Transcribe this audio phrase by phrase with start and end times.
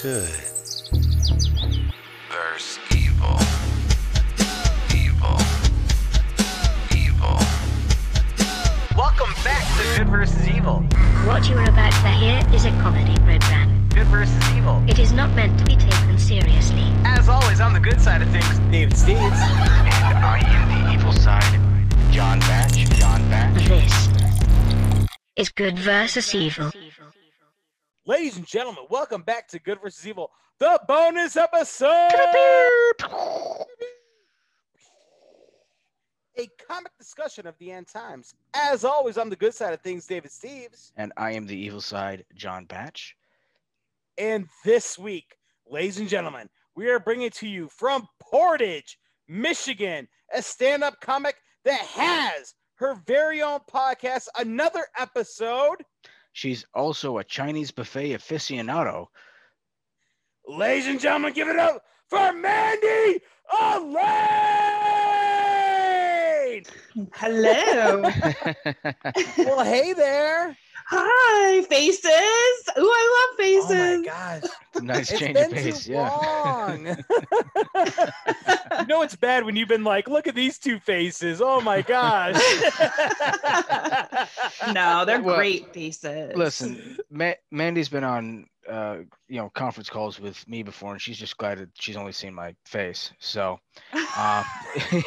[0.00, 0.28] Good.
[2.30, 3.36] Verse evil.
[4.94, 5.36] Evil.
[6.94, 7.38] Evil.
[8.96, 10.82] Welcome back to Good versus Evil.
[11.26, 13.88] What you are about to hear is a comedy program.
[13.88, 14.84] Good versus Evil.
[14.86, 16.92] It is not meant to be taken seriously.
[17.04, 19.18] As always, on the good side of things, David Steves.
[19.18, 21.60] And I am the evil side.
[22.12, 22.88] John Batch.
[22.90, 23.66] John Batch.
[23.66, 24.08] This
[25.34, 26.70] is Good versus Evil.
[28.08, 32.08] Ladies and gentlemen, welcome back to Good versus Evil, the bonus episode.
[36.38, 38.34] A comic discussion of the end times.
[38.54, 40.90] As always, on the good side of things, David Steves.
[40.96, 43.14] And I am the evil side, John Batch.
[44.16, 45.36] And this week,
[45.68, 51.36] ladies and gentlemen, we are bringing to you from Portage, Michigan, a stand up comic
[51.66, 55.82] that has her very own podcast, another episode.
[56.38, 59.08] She's also a Chinese buffet aficionado.
[60.46, 63.20] Ladies and gentlemen, give it up for Mandy
[63.60, 64.04] Elaine.
[67.12, 68.02] Hello.
[69.38, 70.56] well, hey there.
[70.90, 72.74] Hi, faces.
[72.78, 73.70] Ooh, I love oh faces.
[73.70, 73.78] Oh faces.
[73.78, 74.42] my gosh.
[74.78, 75.84] nice It's change been of pace.
[75.84, 75.92] too Yeah.
[75.92, 76.86] long.
[78.80, 81.40] you know it's bad when you've been like, look at these two faces.
[81.42, 82.36] Oh my gosh.
[84.72, 86.36] no, they're Well, great faces.
[86.36, 91.16] Listen, Ma- Mandy's been on, uh, you know, conference calls with me before, and she's
[91.18, 93.12] just glad that she's only seen my face.
[93.18, 93.58] So,
[94.16, 94.44] uh,
[94.92, 95.02] you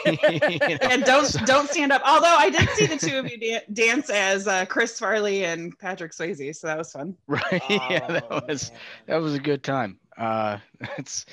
[0.60, 2.02] know, And don't so- don't stand up.
[2.06, 5.78] Although I did see the two of you da- dance as uh, Chris Farley and
[5.80, 7.16] Patrick Swayze, so that was fun.
[7.28, 7.62] right?
[7.70, 8.80] yeah, that Oh, was man.
[9.08, 10.00] that was a good time.
[10.18, 10.58] Uh,
[10.98, 11.26] it's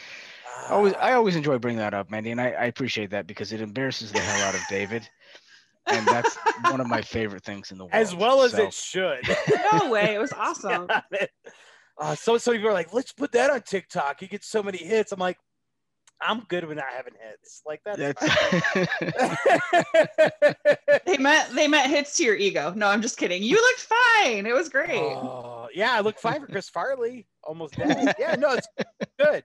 [0.70, 3.60] always I always enjoy bringing that up, Mandy, and I, I appreciate that because it
[3.60, 5.08] embarrasses the hell out of David,
[5.86, 6.36] and that's
[6.70, 7.94] one of my favorite things in the world.
[7.94, 9.36] as well as So- it should.
[9.72, 10.88] No way, it was awesome.
[11.98, 14.22] Uh, so so people are like, let's put that on TikTok.
[14.22, 15.12] You get so many hits.
[15.12, 15.38] I'm like,
[16.20, 17.62] I'm good with not having hits.
[17.64, 18.88] Like that's, That's
[21.06, 22.72] They meant they meant hits to your ego.
[22.74, 23.42] No, I'm just kidding.
[23.42, 24.46] You looked fine.
[24.46, 25.00] It was great.
[25.00, 27.26] Oh, yeah, I look fine for Chris Farley.
[27.44, 28.14] Almost dead.
[28.18, 28.68] Yeah, no, it's
[29.18, 29.44] good.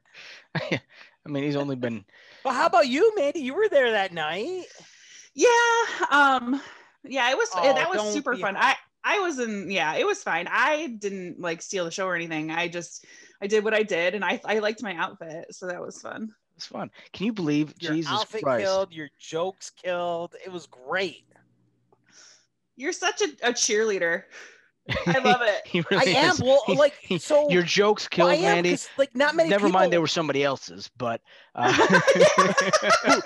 [0.55, 2.03] I mean, he's only been
[2.43, 3.39] Well, how about you, Mandy?
[3.39, 4.65] You were there that night.
[5.35, 5.49] Yeah.
[6.09, 6.61] Um.
[7.03, 7.49] Yeah, it was.
[7.55, 8.57] Oh, that was super be fun.
[8.57, 10.47] I I wasn't, Yeah, it was fine.
[10.49, 12.51] I didn't like steal the show or anything.
[12.51, 13.05] I just
[13.41, 16.33] I did what I did, and I I liked my outfit, so that was fun.
[16.55, 16.89] it's fun.
[17.11, 18.63] Can you believe Your Jesus outfit Christ?
[18.65, 18.93] killed.
[18.93, 20.35] Your jokes killed.
[20.45, 21.25] It was great.
[22.75, 24.23] You're such a, a cheerleader.
[25.07, 25.61] I love it.
[25.65, 26.31] He I am.
[26.31, 26.41] is.
[26.41, 27.49] Well, He- like so.
[27.49, 28.71] your jokes well, killed, I am, Mandy.
[28.71, 29.49] 'cause, Like not many.
[29.49, 31.21] Never people, mind, they were somebody else's, but
[31.55, 31.71] uh,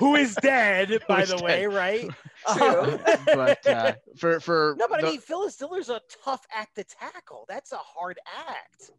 [0.00, 2.08] who is dead, by is the way, right?
[2.56, 2.98] True.
[3.26, 7.44] but uh, for for no, but I mean, Phyllis Diller's a tough act to tackle.
[7.48, 8.18] That's a hard
[8.48, 8.90] act.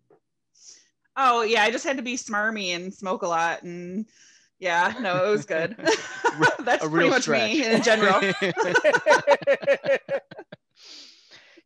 [1.16, 4.06] Oh yeah, I just had to be smarmy and smoke a lot, and
[4.60, 5.76] yeah, no, it was good.
[6.60, 8.22] That's a pretty real much me in general.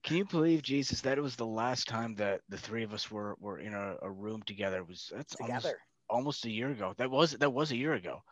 [0.04, 1.02] Can you believe Jesus?
[1.02, 4.10] That was the last time that the three of us were were in a, a
[4.10, 4.78] room together.
[4.78, 5.78] It was that's almost Together.
[6.10, 6.94] almost a year ago.
[6.98, 8.24] That was that was a year ago.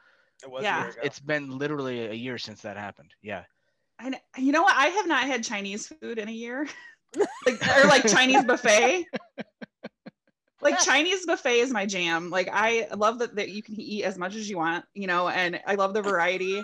[0.44, 0.82] It was a Yeah.
[0.82, 1.00] year ago.
[1.04, 3.12] It's been literally a year since that happened.
[3.22, 3.44] Yeah.
[4.00, 4.76] I, kn- you know what?
[4.76, 6.68] I have not had Chinese food in a year,
[7.46, 9.06] like or like Chinese buffet.
[10.62, 12.30] Like Chinese buffet is my jam.
[12.30, 15.30] Like I love that, that you can eat as much as you want, you know,
[15.30, 16.62] and I love the variety.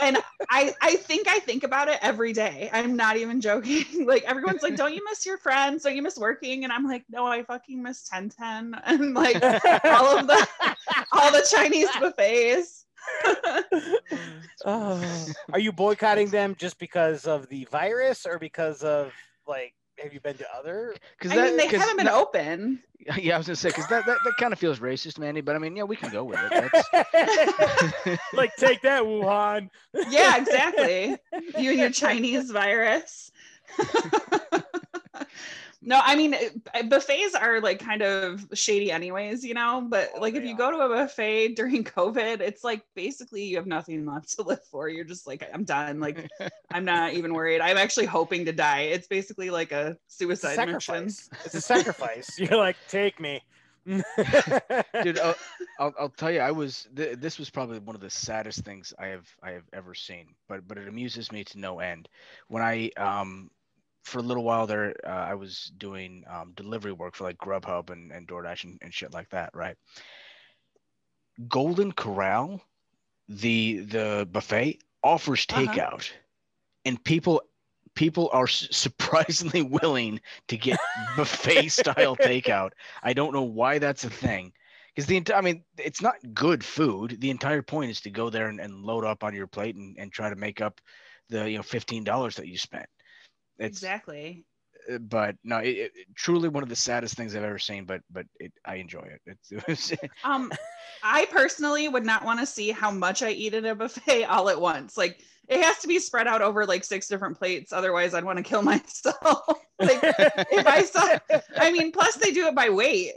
[0.00, 0.18] and
[0.50, 2.68] I I think I think about it every day.
[2.72, 3.84] I'm not even joking.
[4.06, 5.84] like everyone's like, "Don't you miss your friends?
[5.84, 9.36] Don't you miss working?" And I'm like, "No, I fucking miss 1010 and like
[9.84, 10.48] all of the
[11.12, 12.84] all the Chinese buffets."
[14.64, 15.26] Oh.
[15.52, 19.12] Are you boycotting them just because of the virus or because of
[19.46, 19.72] like
[20.02, 22.80] have you been to other Because I mean, they haven't been open.
[23.16, 25.40] Yeah, I was gonna say because that, that, that kind of feels racist, Mandy.
[25.40, 26.70] But I mean, yeah, we can go with it.
[26.92, 28.20] That's...
[28.34, 29.70] like take that Wuhan.
[30.10, 31.16] Yeah, exactly.
[31.56, 33.30] you and your Chinese virus.
[35.80, 40.20] No, I mean uh, buffets are like kind of shady anyways, you know, but Oh,
[40.20, 43.66] like if they you go to a buffet during COVID, it's like basically you have
[43.66, 44.88] nothing left to live for.
[44.88, 46.00] You're just like I'm done.
[46.00, 46.28] Like
[46.72, 47.60] I'm not even worried.
[47.60, 48.82] I'm actually hoping to die.
[48.82, 51.04] It's basically like a It's a suicide mission.
[51.44, 52.38] It's a sacrifice.
[52.38, 53.42] You're like, take me.
[53.86, 55.32] dude uh,
[55.78, 58.92] I'll, I'll tell you i was th- this was probably one of the saddest things
[58.98, 62.06] i have i have ever seen but but it amuses me to no end
[62.48, 63.50] when i um
[64.08, 67.90] for a little while there uh, i was doing um, delivery work for like grubhub
[67.90, 69.76] and, and doordash and, and shit like that right
[71.48, 72.62] golden corral
[73.28, 75.80] the the buffet offers Uh-huh.
[75.80, 76.12] takeout
[76.84, 77.42] and people
[77.94, 82.70] people are surprisingly willing to get buffet style takeout.
[83.02, 84.52] I don't know why that's a thing.
[84.94, 87.20] Because the entire, I mean, it's not good food.
[87.20, 89.96] The entire point is to go there and, and load up on your plate and,
[89.98, 90.80] and try to make up
[91.28, 92.88] the you know fifteen dollars that you spent.
[93.58, 94.44] It's exactly.
[94.92, 97.84] uh, but no, it, it, truly one of the saddest things I've ever seen.
[97.84, 99.20] But but it, I enjoy it.
[99.26, 99.92] It's, it was,
[100.24, 100.52] Um,
[101.02, 104.48] I personally would not want to see how much I eat at a buffet all
[104.48, 104.96] at once.
[104.96, 107.72] Like it has to be spread out over like six different plates.
[107.72, 109.58] Otherwise, I'd want to kill myself.
[109.78, 111.18] like if I saw,
[111.56, 113.14] I mean, plus they do it by weight.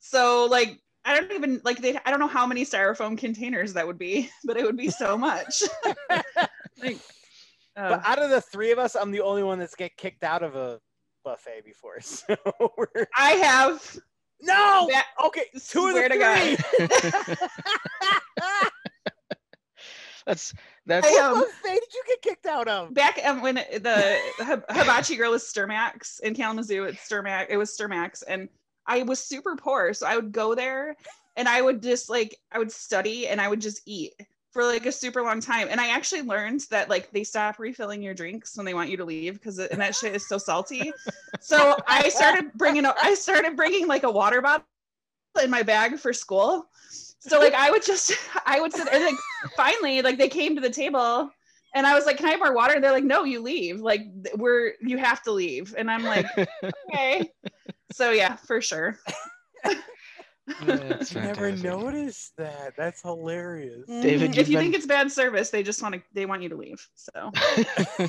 [0.00, 1.98] So like I don't even like they.
[2.04, 5.18] I don't know how many styrofoam containers that would be, but it would be so
[5.18, 5.62] much.
[6.82, 6.98] like,
[7.76, 10.42] But out of the three of us, I'm the only one that's get kicked out
[10.42, 10.80] of a
[11.24, 11.98] buffet before.
[12.00, 12.36] So
[12.76, 13.96] we're I have.
[14.40, 14.88] no.
[14.90, 16.58] That- okay, two of Swear the to God.
[16.58, 16.86] three.
[20.26, 20.54] that's
[20.86, 22.94] that's I, what um, buffet did you get kicked out of?
[22.94, 27.46] back um, when the hib- hibachi girl was Sturmax in Kalamazoo, it's Sturmax.
[27.48, 28.48] It was Sturmax, and
[28.86, 30.94] I was super poor, so I would go there
[31.36, 34.12] and I would just like I would study and I would just eat
[34.54, 35.66] for like a super long time.
[35.68, 38.96] And I actually learned that like they stop refilling your drinks when they want you
[38.96, 40.92] to leave because and that shit is so salty.
[41.40, 44.64] So I started bringing a, I started bringing like a water bottle
[45.42, 46.70] in my bag for school.
[47.18, 48.12] So like I would just
[48.46, 49.16] I would sit and like
[49.56, 51.30] finally like they came to the table
[51.74, 53.80] and I was like, "Can I have more water?" And they're like, "No, you leave.
[53.80, 54.02] Like
[54.36, 56.26] we're you have to leave." And I'm like,
[56.88, 57.32] "Okay."
[57.92, 59.00] So yeah, for sure.
[60.62, 62.74] That's never noticed that.
[62.76, 63.86] That's hilarious.
[63.86, 64.36] David, Mhm.
[64.36, 66.48] you've if you been- think it's bad service, they just want to they want you
[66.50, 66.86] to leave.
[66.94, 67.30] So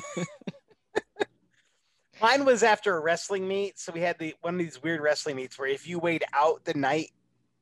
[2.20, 5.36] Mine was after a wrestling meet, so we had the one of these weird wrestling
[5.36, 7.10] meets where if you weighed out the night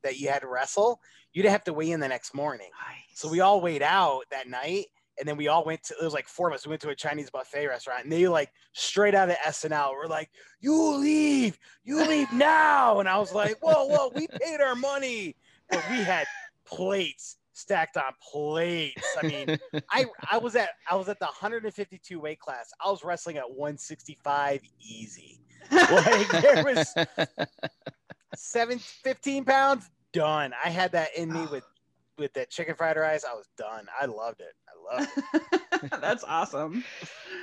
[0.03, 1.01] that you had to wrestle,
[1.33, 2.69] you'd have to weigh in the next morning.
[3.13, 4.85] So we all weighed out that night,
[5.19, 5.95] and then we all went to.
[5.99, 6.65] It was like four of us.
[6.65, 10.07] We went to a Chinese buffet restaurant, and they like straight out of SNL were
[10.07, 10.29] like,
[10.59, 15.35] "You leave, you leave now," and I was like, "Whoa, whoa, we paid our money,
[15.69, 16.27] but we had
[16.65, 19.01] plates stacked on plates.
[19.21, 19.57] I mean,
[19.89, 22.69] I I was at I was at the 152 weight class.
[22.83, 25.39] I was wrestling at 165 easy.
[25.71, 26.93] Like there was
[28.35, 30.53] seven, 15 pounds done.
[30.63, 31.63] I had that in me with
[32.17, 33.25] with that chicken fried rice.
[33.29, 33.87] I was done.
[33.99, 34.53] I loved it.
[34.69, 35.91] I loved it.
[36.01, 36.83] that's awesome.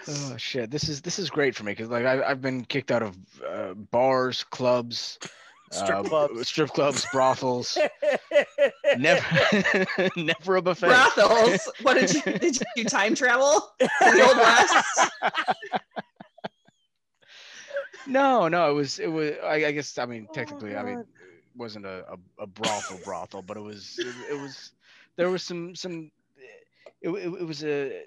[0.09, 2.91] oh shit, this is this is great for me because like I, I've been kicked
[2.91, 3.17] out of
[3.47, 5.19] uh, bars, clubs,
[5.73, 6.49] Strip uh, clubs.
[6.49, 7.79] strip clubs, brothels.
[8.99, 9.25] never,
[10.17, 10.87] never a buffet.
[10.89, 11.71] Brothels.
[11.83, 13.71] What did you did you time travel?
[13.81, 15.43] To the old west?
[18.07, 19.33] No, no, it was it was.
[19.45, 21.05] I, I guess I mean Oh, technically, I mean, God.
[21.05, 21.22] it
[21.57, 24.73] wasn't a, a, a brothel brothel, but it was it, it was
[25.17, 26.11] there was some some
[27.01, 28.03] it, it, it was a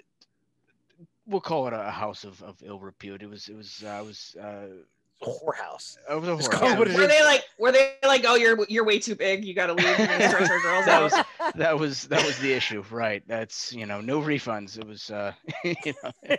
[1.26, 3.22] we'll call it a house of, of ill repute.
[3.22, 4.66] It was it was uh, was uh,
[5.22, 5.96] whorehouse.
[6.10, 6.48] it was a It's horror.
[6.48, 7.06] called it Were is.
[7.06, 9.92] they like were they like, oh you're you're way too big, you gotta leave, you're
[9.92, 11.02] gonna stretch our girls that out?
[11.02, 11.12] was
[11.54, 13.22] that was that was the issue, right?
[13.26, 14.78] That's you know no refunds.
[14.78, 15.32] It was uh,
[15.64, 16.36] you know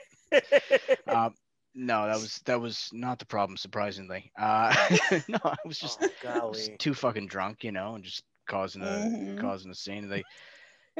[1.07, 1.33] um,
[1.77, 3.57] no, that was that was not the problem.
[3.57, 4.73] Surprisingly, uh,
[5.27, 8.83] no, I was just oh, I was too fucking drunk, you know, and just causing
[8.83, 9.37] a Mhm.
[9.37, 10.09] causing a scene.
[10.09, 10.25] They,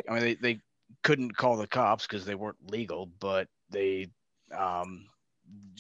[0.10, 0.62] I mean, they they
[1.04, 4.08] couldn't call the cops because they weren't legal, but they
[4.52, 5.08] um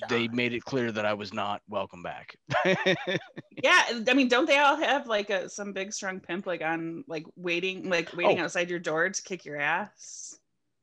[0.07, 2.35] they made it clear that I was not welcome back.
[3.63, 7.03] Yeah, I mean, don't they all have like a some big strong pimp like on
[7.07, 8.39] like waiting like waiting Oh.
[8.39, 10.39] outside your door to kick your ass?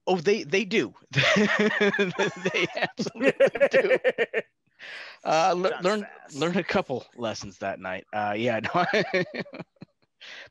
[0.07, 0.95] Oh, they they do.
[1.13, 3.99] they absolutely do.
[5.25, 8.05] Uh, le- learn learn a couple lessons that night.
[8.13, 8.85] Uh, yeah, no,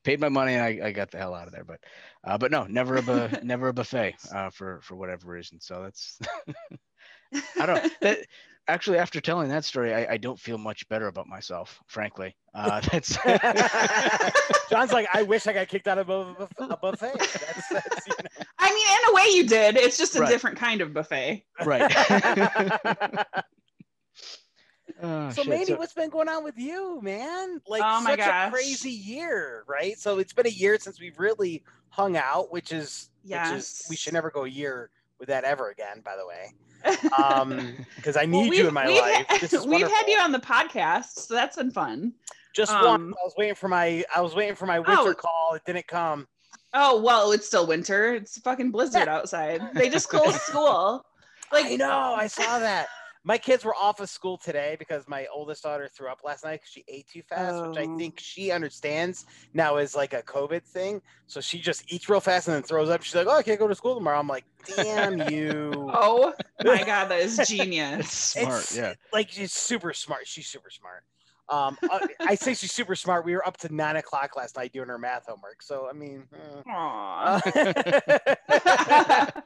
[0.04, 1.64] paid my money and I, I got the hell out of there.
[1.64, 1.80] But
[2.24, 5.60] uh, but no, never a bu- never a buffet uh, for for whatever reason.
[5.60, 6.20] So that's
[7.60, 8.20] I don't that
[8.68, 12.36] actually after telling that story, I, I don't feel much better about myself, frankly.
[12.54, 13.18] Uh, that's
[14.70, 17.14] John's like, I wish I got kicked out of a, a buffet.
[17.18, 18.14] That's, that's you
[18.60, 19.76] I mean, in a way you did.
[19.78, 20.30] It's just a Right.
[20.30, 21.46] different kind of buffet.
[21.66, 21.92] right.
[25.02, 27.60] Oh, so, shit, Mandy, so- what's been going on with you, man?
[27.68, 28.48] Like, Oh my such gosh.
[28.48, 29.98] a crazy year, right?
[29.98, 33.96] So it's been a year since we've really hung out, which is, which is, we
[33.96, 34.92] should never go a year
[35.24, 36.02] with that ever again.
[36.04, 39.26] By the way, um, because I need Well, you in my we've life.
[39.28, 42.14] had- This is we've had you on the podcast, so that's been fun.
[42.54, 43.10] Just um, one.
[43.14, 44.04] I was waiting for my.
[44.14, 45.14] I was waiting for my winter Oh.
[45.14, 45.54] call.
[45.56, 46.28] It didn't come.
[46.74, 48.14] Oh well, it's still winter.
[48.16, 49.62] It's fucking blizzard outside.
[49.74, 51.06] They just closed school.
[51.52, 52.16] Like, Like I know.
[52.16, 52.88] I saw that.
[53.26, 56.60] My kids were off of school today because my oldest daughter threw up last night
[56.62, 57.98] because she ate too fast, which I Oh.
[57.98, 61.02] think she understands now is like a COVID thing.
[61.28, 63.02] So she just eats real fast and then throws up.
[63.04, 66.84] She's like, "Oh, I can't go to school tomorrow." I'm like, "Damn you!" Oh my
[66.86, 68.10] god, that is genius.
[68.12, 68.48] Smart.
[68.64, 68.94] It's- yeah.
[69.14, 70.28] like she's super smart.
[70.28, 71.04] She's super smart.
[71.50, 73.26] Um, uh, I say she's super smart.
[73.26, 75.62] We were up to nine o'clock last night doing her math homework.
[75.62, 76.24] So I mean.
[76.70, 77.42] Aw.
[78.50, 79.32] Uh,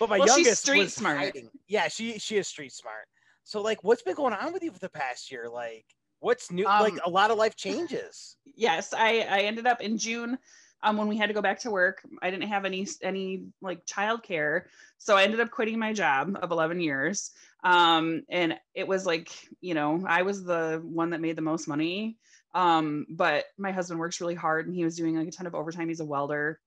[0.00, 1.18] but my Well, she's youngest street was smart.
[1.18, 1.48] hiding.
[1.68, 3.06] Yeah, she she is street smart.
[3.44, 5.48] So like, what's been going on with you for the past year?
[5.48, 5.84] Like,
[6.18, 6.64] what's new?
[6.64, 8.36] like, Um, a lot of life changes.
[8.56, 10.38] yes, I I ended up in June
[10.82, 12.02] um when we had to go back to work.
[12.22, 14.62] I didn't have any any like childcare,
[14.98, 17.30] so I ended up quitting my job of 11 years.
[17.62, 19.30] Um and it was like,
[19.60, 22.16] you know, I was the one that made the most money.
[22.54, 25.54] Um but my husband works really hard and he was doing like a ton of
[25.54, 25.88] overtime.
[25.88, 26.58] He's a welder.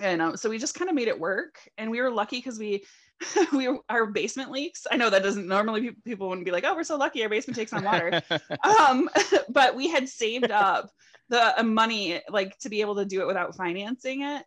[0.00, 2.58] And um, so we just kind of made it work and we were lucky because
[2.58, 2.84] we
[3.52, 4.86] we were, our basement leaks.
[4.90, 7.28] I know that doesn't normally pe- people wouldn't be like, "Oh, we're so lucky our
[7.28, 8.20] basement takes on water."
[8.64, 9.08] um
[9.48, 10.90] but we had saved up
[11.28, 14.44] the uh, money like to be able to do it without financing it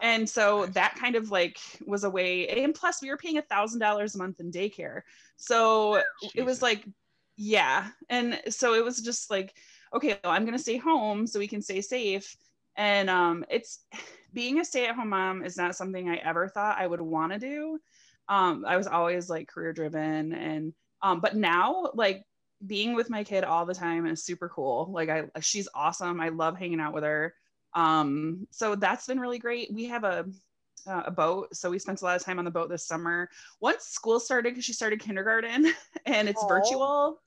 [0.00, 3.42] and so that kind of like was a way and plus we were paying a
[3.42, 5.02] thousand dollars a month in daycare
[5.36, 6.02] so
[6.34, 6.84] it was like
[7.36, 9.54] yeah and so it was just like
[9.94, 12.36] okay well, i'm gonna stay home so we can stay safe
[12.76, 13.84] and um it's
[14.32, 17.78] being a stay-at-home mom is not something i ever thought i would want to do.
[18.28, 22.24] Um i was always like career driven and um but now like
[22.66, 24.90] being with my kid all the time is super cool.
[24.92, 26.20] Like i she's awesome.
[26.20, 27.34] I love hanging out with her.
[27.74, 29.72] Um so that's been really great.
[29.72, 30.26] We have a
[30.86, 33.28] uh, a boat so we spent a lot of time on the boat this summer.
[33.60, 35.72] Once school started because she started kindergarten
[36.06, 36.48] and it's Aw.
[36.48, 37.22] virtual.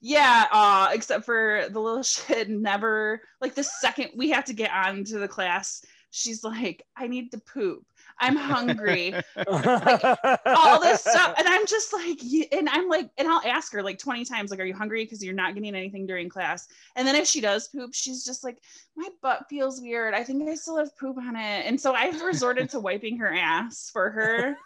[0.00, 4.70] Yeah uh except for the little shit never like the second we have to get
[4.70, 5.82] on to the class
[6.16, 7.84] she's like i need to poop.
[8.18, 9.12] I'm hungry.
[9.46, 11.34] All this stuff.
[11.38, 12.18] And i'm just like
[12.52, 15.04] and i'm like and i'll ask her like 20 times like are you hungry?
[15.04, 16.66] Because you're not getting anything during class.
[16.96, 18.58] And then if she does poop she's just like
[18.96, 20.14] my butt feels weird.
[20.14, 21.66] I think i still have poop on it.
[21.66, 24.56] And so i've resorted to wiping her ass for her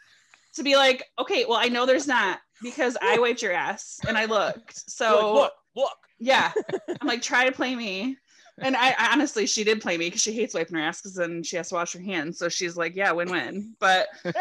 [0.54, 4.16] to be like okay well i know there's not because i wiped your ass and
[4.16, 4.88] i looked.
[4.90, 5.98] So look, look.
[6.20, 6.52] yeah.
[7.00, 8.16] I'm like try to play me
[8.60, 11.14] and I, I honestly she did play me because she hates wiping her ass because
[11.14, 14.32] then she has to wash her hands so she's like yeah win-win but yeah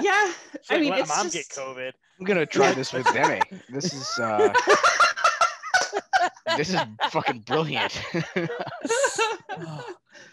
[0.00, 1.92] i She's mean like, "Let it's mom just get COVID.
[2.18, 3.40] I'm gonna try this with Demi.
[3.68, 4.52] This is uh
[6.56, 8.00] this is fucking brilliant.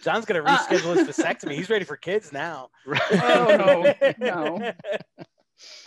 [0.03, 1.53] John's gonna Uh, reschedule his vasectomy.
[1.55, 2.69] He's ready for kids now.
[2.87, 4.73] Oh, no, no.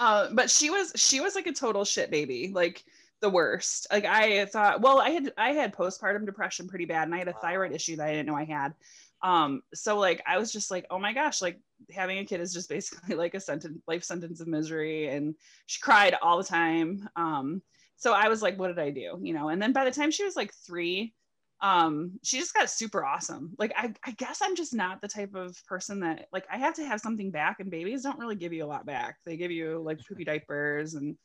[0.00, 2.84] uh, but she was she was like a total shit baby like
[3.22, 3.86] the worst.
[3.90, 7.28] Like i thought well i had i had postpartum depression pretty bad and i had
[7.28, 8.74] a thyroid issue that i didn't know i had.
[9.22, 11.58] Um so like i was just like oh my gosh like
[11.90, 15.36] having a kid is just basically like a sentence life sentence of misery and
[15.66, 17.08] she cried all the time.
[17.16, 17.62] Um
[17.96, 19.48] so i was like what did i do you know?
[19.48, 21.14] And then by the time she was like three
[21.60, 23.54] um she just got super awesome.
[23.56, 26.74] Like I, I guess i'm just not the type of person that like i have
[26.74, 29.18] to have something back and babies don't really give you a lot back.
[29.24, 31.16] They give you like poopy diapers and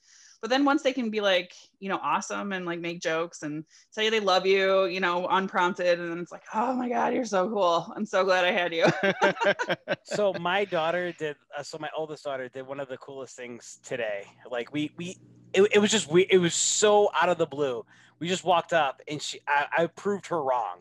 [0.41, 3.63] but then once they can be like you know awesome and like make jokes and
[3.93, 7.13] tell you they love you you know unprompted and then it's like oh my god
[7.13, 7.91] you're so cool.
[7.95, 8.85] I'm so glad i had you.
[10.03, 13.79] So my daughter did uh, so my oldest daughter did one of the coolest things
[13.83, 14.23] today.
[14.49, 15.17] Like we we
[15.53, 17.85] it, it was just we it was so out of the blue.
[18.19, 20.79] We just walked up and she I, I proved her wrong.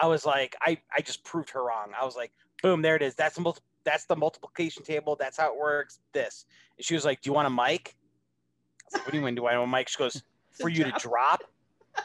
[0.00, 1.92] I was like i i just proved her wrong.
[2.00, 2.32] I was like
[2.62, 3.14] boom there it is.
[3.14, 3.52] That's the
[3.84, 5.14] that's the multiplication table.
[5.14, 6.00] That's how it works.
[6.12, 6.46] This.
[6.78, 7.94] And she was like do you want a mic
[8.90, 9.34] what do you mean?
[9.34, 10.22] Do i a mic she goes
[10.60, 11.42] for you to drop?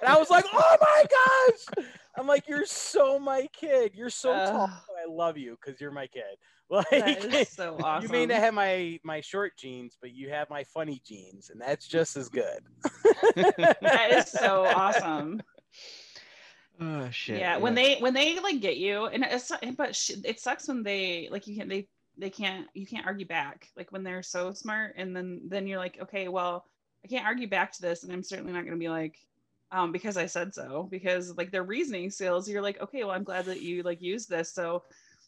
[0.00, 1.86] And i was like oh my gosh!
[2.16, 3.92] I'm like you're so my kid.
[3.96, 6.22] You're so tall I love you because you're my kid.
[6.70, 10.64] Like so awesome you may not have my my short jeans, but you have my
[10.64, 12.60] funny jeans, and that's just as good.
[13.34, 15.42] that is so awesome.
[16.80, 17.40] Oh shit.
[17.40, 20.82] yeah, when they when they like get you and it's but sh- it sucks when
[20.82, 21.88] they like you can't they
[22.18, 25.78] they can't you can't argue back like when they're so smart and then then you're
[25.78, 26.64] like okay well
[27.04, 29.16] i can't argue back to this and i'm certainly not going to be like
[29.70, 33.24] um because i said so because like their reasoning skills you're like okay well i'm
[33.24, 34.82] glad that you like use this so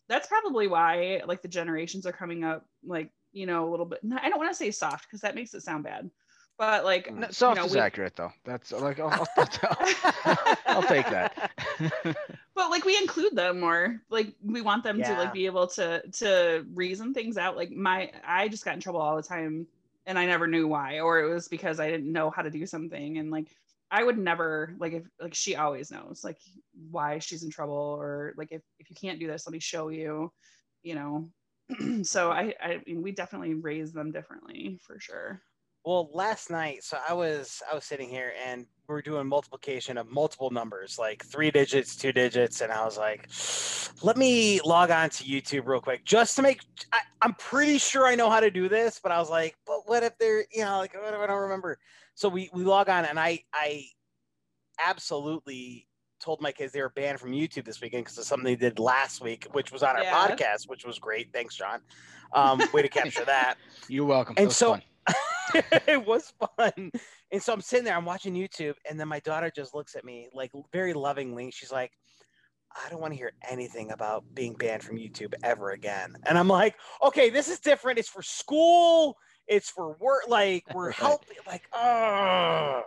[0.09, 4.01] that's probably why like the generations are coming up like you know a little bit
[4.21, 6.11] i don't want to say soft because that makes it sound bad
[6.61, 8.33] but like No, mm, you soft know, is we- accurate though.
[8.45, 11.51] That's like I'll, I'll, I'll, I'll take that.
[12.55, 14.01] but like we include them more.
[14.11, 17.57] Like we want them to like be able to to reason things out.
[17.57, 19.67] Like my i just got in trouble all the time
[20.07, 22.67] and i never knew why or it was because i didn't know how to do
[22.67, 23.49] something and like
[23.91, 26.39] i would never like if like she always knows like
[26.91, 29.89] why she's in trouble or like if, if you can't do this let me show
[29.89, 30.33] you
[30.83, 31.31] you know.
[32.03, 35.41] So i i mean we definitely raise them differently for sure
[35.85, 39.97] Well, last night, so I was I was sitting here and we are doing multiplication
[39.97, 43.29] of multiple numbers, like three digits, two digits, and I was like,
[44.05, 46.61] let me log on to YouTube real quick just to make.
[46.93, 49.89] I, I'm pretty sure I know how to do this, but I was like, but
[49.89, 51.79] what if they're, you know, like what if I don't remember?
[52.15, 53.85] So we we log on, and I I
[54.85, 55.87] absolutely
[56.21, 58.79] told my kids they were banned from YouTube this weekend because of something they did
[58.79, 60.29] last week, which was on our Yeah.
[60.29, 61.33] podcast, which was great.
[61.33, 61.81] Thanks, John.
[62.35, 63.57] Um, way to capture that.
[63.89, 64.35] You're welcome.
[64.37, 64.83] And so fun.
[65.87, 66.91] it was fun.
[67.33, 70.05] And so I'm sitting there, I'm watching YouTube, and then my daughter just looks at
[70.05, 71.51] me like very lovingly.
[71.51, 71.93] She's like,
[72.75, 76.15] I don't want to hear anything about being banned from YouTube ever again.
[76.27, 77.99] And I'm like, okay, this is different.
[77.99, 79.17] It's for school,
[79.49, 80.29] it's for work.
[80.29, 80.95] Like, we're Right.
[80.95, 81.37] helping.
[81.47, 82.83] Like, oh,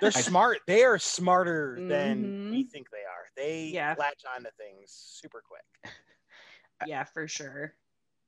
[0.00, 0.58] they're smart.
[0.66, 2.50] They are smarter than mm-hmm.
[2.52, 3.26] we think they are.
[3.36, 3.94] They Yeah.
[3.98, 5.92] latch on to things super quick.
[6.86, 7.74] Yeah, for sure.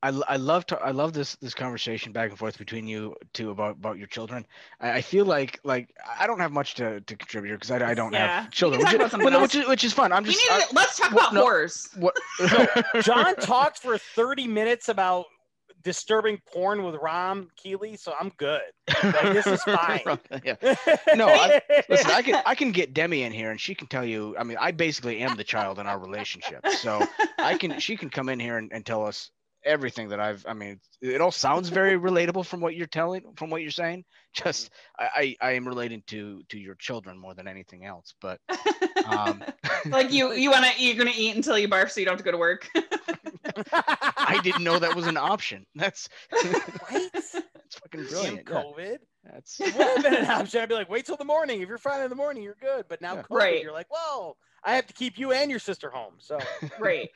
[0.06, 3.16] I, l- I love to I love this this conversation back and forth between you
[3.32, 4.46] two about about your children.
[4.80, 7.94] I, I feel like like I don't have much to, to contribute because I, I
[7.94, 10.12] don't Yeah, have children, we which is, well, which is which is fun.
[10.12, 11.40] I'm just need I- to, let's talk what- about no.
[11.40, 11.88] horrors.
[11.96, 12.16] what
[13.02, 15.26] John talked for 30 minutes about
[15.82, 18.60] disturbing porn with Rom Keeley, so I'm good.
[19.02, 20.18] Like, this is fine.
[20.44, 20.56] yeah.
[21.14, 24.04] No, I- Listen, I can I can get Demi in here and she can tell
[24.04, 24.36] you.
[24.38, 27.04] I mean, I basically am the child in our relationship, so
[27.38, 29.30] I can she can come in here and, and tell us
[29.66, 30.44] everything that I've.
[30.48, 34.04] I mean, it all sounds very relatable from what you're telling, from what you're saying.
[34.32, 38.14] Just I I, I am relating to to your children more than anything else.
[38.20, 38.40] But
[39.04, 39.42] um,
[39.86, 42.18] like you, you want to, you're gonna eat until you barf, so you don't have
[42.18, 42.68] to go to work.
[43.72, 45.66] I didn't know that was an option.
[45.74, 47.08] That's Right?
[47.12, 47.34] that's
[47.80, 48.48] fucking Damn brilliant.
[48.48, 48.98] Yeah, COVID.
[49.32, 50.60] That's It would have been an option.
[50.60, 51.60] I'd be like, wait till the morning.
[51.62, 52.86] If you're fine in the morning, you're good.
[52.88, 53.22] But now Yeah.
[53.22, 53.62] COVID, Right.
[53.62, 56.14] you're like, whoa, I have to keep you and your sister home.
[56.18, 56.38] So,
[56.80, 57.10] right.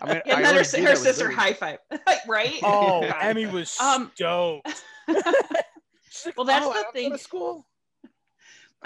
[0.00, 1.34] I mean, Yeah, I then her, already si- do her sister Lily.
[1.36, 1.78] high five.
[2.28, 2.58] right.
[2.62, 4.84] oh, Emmy was Um, stoked.
[5.08, 7.16] Like, Well, that's "Oh, the I don't thing.
[7.16, 7.66] School.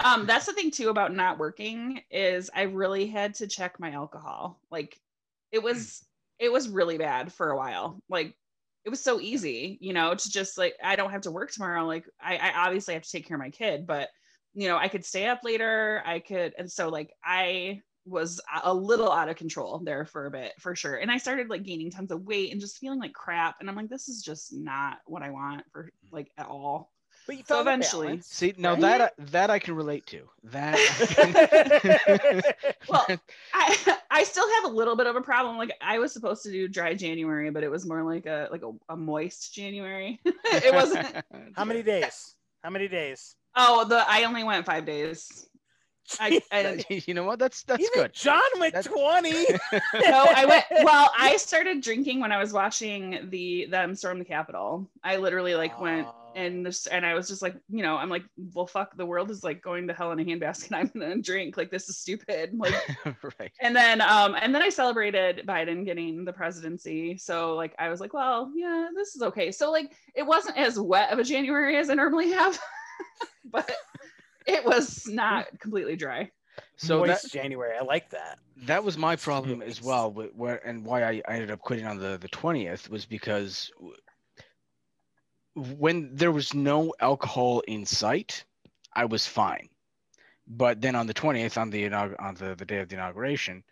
[0.05, 3.91] um that's the thing too about not working is i really had to check my
[3.93, 5.01] alcohol like
[5.53, 6.05] it was
[6.39, 8.37] it was really bad for a while like
[8.87, 11.85] it was so easy you know to just like i don't have to work tomorrow
[11.85, 14.09] like i, I obviously have to take care of my kid but
[14.55, 18.71] you know i could stay up later i could and so like i was a-
[18.71, 21.65] a little out of control there for a bit for sure and i started like
[21.65, 24.55] gaining tons of weight and just feeling like crap and i'm like this is just
[24.55, 25.89] not what i want for mm.
[26.13, 26.93] like at all
[27.27, 28.81] But you So eventually- balance, See, now right?
[28.83, 30.23] that I- that I can relate to.
[30.45, 33.07] That I Well,
[33.55, 35.59] I I still have a little bit of a problem.
[35.59, 38.63] Like I was supposed to do dry January, but it was more like a like
[38.63, 40.21] a, a moist January.
[40.25, 41.07] it wasn't.
[41.55, 42.35] How many days?
[42.63, 43.35] How many days?
[43.55, 45.49] Oh, the I only went five days.
[46.21, 47.41] I, I you know what?
[47.41, 48.13] That's that's Even good.
[48.13, 49.31] John went That's- 20.
[49.33, 50.65] no, I went.
[50.85, 54.89] Well, I started drinking when I was watching the them storm the Capitol.
[55.03, 58.23] I literally like went and this, and I was just like, you know, I'm like,
[58.55, 60.73] well, fuck, the world is like going to hell in a handbasket.
[60.77, 61.57] I'm gonna drink.
[61.57, 62.53] Like this is stupid.
[62.59, 62.75] Like
[63.41, 63.53] right.
[63.61, 68.01] and then um and then i celebrated biden getting the presidency so like i was
[68.01, 71.77] like well yeah this is okay so like it wasn't as wet of a january
[71.77, 72.59] as i normally have
[73.45, 73.71] but
[74.47, 76.31] it was not completely dry
[76.77, 77.77] So that, January.
[77.79, 78.39] I like that.
[78.67, 80.13] that was my problem as well.
[80.13, 83.71] With where and why I, I ended up quitting on the the twentieth was because
[83.77, 83.95] w-
[85.57, 88.45] when there was no alcohol in sight,
[88.95, 89.71] I was fine.
[90.47, 93.65] But then on the twentieth, on the on the, the day of the inauguration,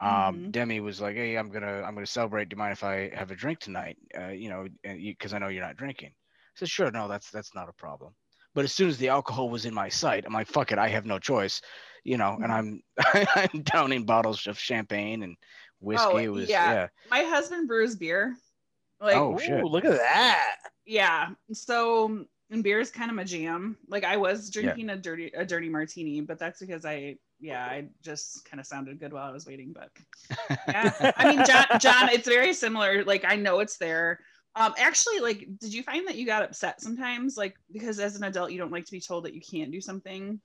[0.00, 0.52] um, Mhm.
[0.52, 2.48] Demi was like, "Hey, I'm gonna I'm gonna celebrate.
[2.48, 3.98] Do you mind if I have a drink tonight?
[4.18, 7.54] Uh, you know, because I know you're not drinking." I said, "Sure, no, that's that's
[7.54, 8.14] not a problem."
[8.54, 10.88] But as soon as the alcohol was in my sight, I'm like, "Fuck it, I
[10.88, 11.62] have no choice,"
[12.04, 12.38] you know.
[12.42, 12.82] And I'm
[13.34, 15.36] I'm downing bottles of champagne and
[15.80, 16.28] whiskey.
[16.28, 16.70] Oh, was yeah.
[16.70, 16.88] yeah.
[17.10, 18.36] my husband brews beer
[19.00, 19.62] like Oh, shit.
[19.62, 20.56] Ooh, look at that.
[20.86, 24.62] yeah so and beer is kind of my jam like i was Yeah.
[24.62, 28.66] drinking a dirty a dirty martini but that's because i yeah i just kind of
[28.66, 29.90] sounded good while i was waiting but
[30.68, 34.18] yeah i mean john john it's very similar like i know it's there
[34.56, 38.24] um actually like did you find that you got upset sometimes like because as an
[38.24, 40.40] adult you don't like to be told that you can't do something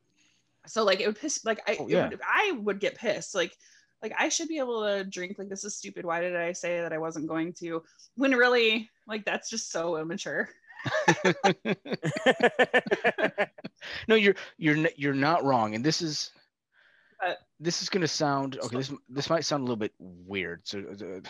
[0.68, 2.10] so like it would piss like i Oh, it yeah.
[2.10, 3.56] would, i would get pissed like
[4.04, 6.82] like i should be able to drink like this is stupid why did i say
[6.82, 7.82] that i wasn't going to
[8.16, 10.50] when really like that's just so immature
[14.08, 16.32] no, you're you're you're not wrong, and this is
[17.20, 18.78] But- this is gonna sound okay.
[18.78, 21.22] This this might sound a little bit weird, so uh,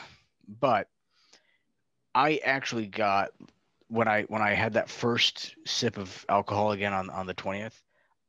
[0.60, 0.88] but
[2.16, 3.32] I actually got
[3.88, 7.80] when I when I had that first sip of alcohol again on on the twentieth,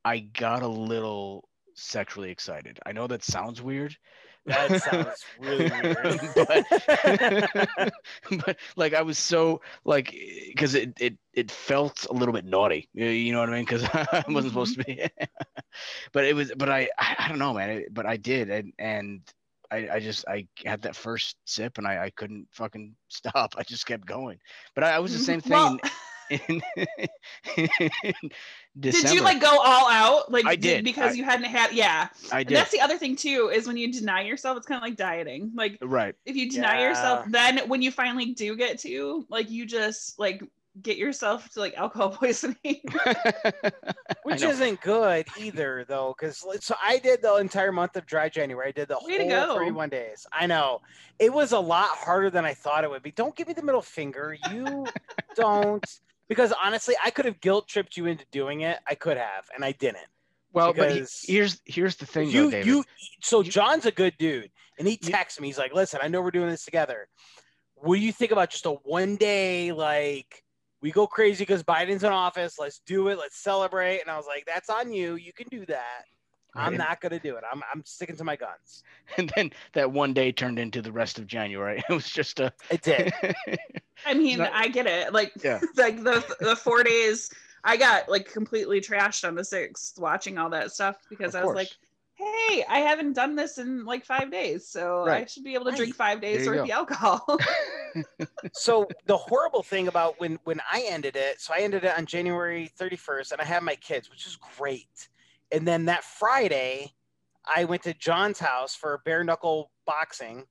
[0.03, 2.79] I got a little sexually excited.
[2.85, 3.97] I know that sounds weird.
[4.45, 6.19] That sounds really weird.
[7.77, 7.91] but,
[8.45, 12.45] but like I was so like eh, because it, it it felt a little bit
[12.45, 12.89] naughty.
[12.93, 13.65] You know what I mean?
[13.65, 15.07] Because I wasn't supposed to mm-hmm.
[15.07, 15.27] be.
[16.13, 16.51] but it was.
[16.55, 17.69] But I I, don't know, man.
[17.69, 19.21] It- but I did, and and
[19.71, 23.55] I I just I had that first sip, and I I couldn't fucking stop.
[23.57, 24.39] I just kept going.
[24.75, 25.25] But I, I was the mm-hmm.
[25.25, 25.51] same thing.
[25.51, 25.79] Well,
[26.29, 26.61] in,
[27.57, 28.15] in did
[28.79, 29.13] December.
[29.15, 30.31] you like go all out?
[30.31, 30.83] Like I did.
[30.83, 32.09] because I- you hadn't had yeah.
[32.31, 32.57] I And did.
[32.57, 35.51] that's the other thing too, is when you deny yourself, it's kind of like dieting.
[35.55, 36.15] Like right.
[36.25, 40.43] if you deny yourself, then when you finally do get to, like you just like
[40.81, 42.81] get yourself to like alcohol poisoning.
[44.23, 48.69] Which isn't good either, though, because so I did the entire month of dry January.
[48.69, 49.59] I did the Way to whole go.
[49.59, 50.25] 31 days.
[50.33, 50.81] I know
[51.19, 53.11] it was a lot harder than I thought it would be.
[53.11, 54.35] Don't give me the middle finger.
[54.51, 54.85] You
[55.35, 55.85] don't,
[56.27, 58.79] because honestly, I could have guilt tripped you into doing it.
[58.87, 60.07] I could have, and I didn't.
[60.53, 62.65] Well, but he- here's here's the thing, though, you David.
[62.67, 62.83] you
[63.21, 65.47] so You- John's a good dude, and he texts me.
[65.47, 67.07] He's like, "Listen, I know we're doing this together.
[67.75, 70.43] What do you think about just a one day like?"
[70.81, 72.59] We go crazy because Biden's in office.
[72.59, 73.17] Let's do it.
[73.17, 74.01] Let's celebrate.
[74.01, 75.15] And I was like, "That's on you.
[75.15, 76.03] You can do that.
[76.55, 77.43] I'm not gonna do it.
[77.51, 78.83] I'm I'm sticking to my guns."
[79.17, 81.83] and then that one day turned into the rest of January.
[81.89, 82.51] It was just a.
[82.69, 83.13] It did.
[84.05, 85.13] I mean, Not- I get it.
[85.13, 85.59] Like Yeah.
[85.75, 87.29] like the the four days
[87.63, 91.45] I got like completely trashed on the sixth watching all that stuff because Of I
[91.45, 91.69] was like,
[92.13, 94.67] hey, I haven't done this in like five days.
[94.67, 95.77] So I should be able to Right.
[95.77, 97.37] drink five days worth of alcohol.
[98.53, 102.05] so the horrible thing about when when I ended it, so I ended it on
[102.05, 105.09] January 31st, and I had my kids, which is great.
[105.55, 106.91] And then that Friday,
[107.45, 110.43] I went to John's house for bare knuckle boxing.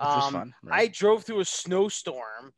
[0.00, 0.54] Um, fun.
[0.68, 2.52] I drove through a snowstorm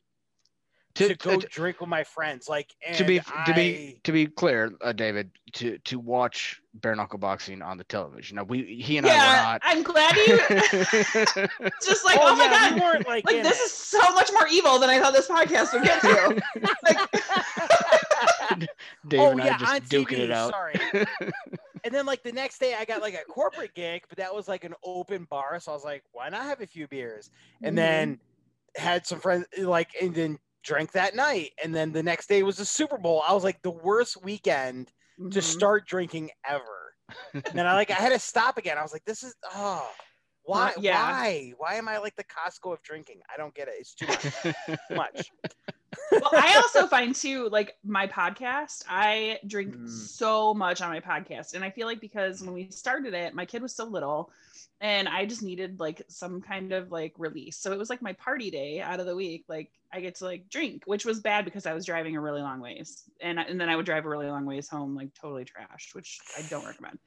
[0.94, 2.48] to, go drink with my friends.
[2.48, 6.60] Like and to be I, to be to be clear, uh, David, to to watch
[6.74, 8.36] bare knuckle boxing on the television.
[8.36, 10.38] Now we he and yeah, I I'm glad you
[11.84, 13.64] just like, oh, oh, my yeah, god, we weren't like, like this it.
[13.64, 16.42] is so much more evil than I thought this podcast would get to.
[16.82, 18.68] like,
[19.08, 20.50] Dave oh and yeah, I just on duking TV, it out.
[20.50, 20.74] Sorry.
[21.84, 24.48] And then like the next day, I got like a corporate gig, but that was
[24.48, 27.30] like an open bar, so I was like, why not have a few beers?
[27.62, 27.76] And Mhm.
[27.76, 28.18] then
[28.76, 32.56] had some friends like, and then drank that night, and then the next day was
[32.56, 33.22] the Super Bowl.
[33.26, 34.92] I was like the worst weekend
[35.30, 35.42] to Mhm.
[35.42, 36.94] start drinking ever.
[37.34, 38.78] and then I like I had to stop again.
[38.78, 39.90] I was like, this is oh.
[40.42, 40.72] Why?
[40.78, 40.94] Yeah.
[40.94, 41.52] Why?
[41.58, 43.20] Why am I like the Costco of drinking?
[43.32, 43.74] I don't get it.
[43.78, 44.22] It's too much.
[44.88, 45.30] too much.
[46.12, 49.88] Well, I also find too, like my podcast, I drink Mm.
[49.88, 51.55] so much on my podcast.
[51.55, 54.31] And I feel like because when we started it, my kid was so little
[54.81, 57.57] and I just needed like some kind of like release.
[57.59, 59.44] So it was like my party day out of the week.
[59.48, 62.40] Like I get to like drink, which was bad because I was driving a really
[62.40, 63.03] long ways.
[63.20, 66.18] And, and then I would drive a really long ways home, like totally trashed, which
[66.38, 66.98] I don't recommend.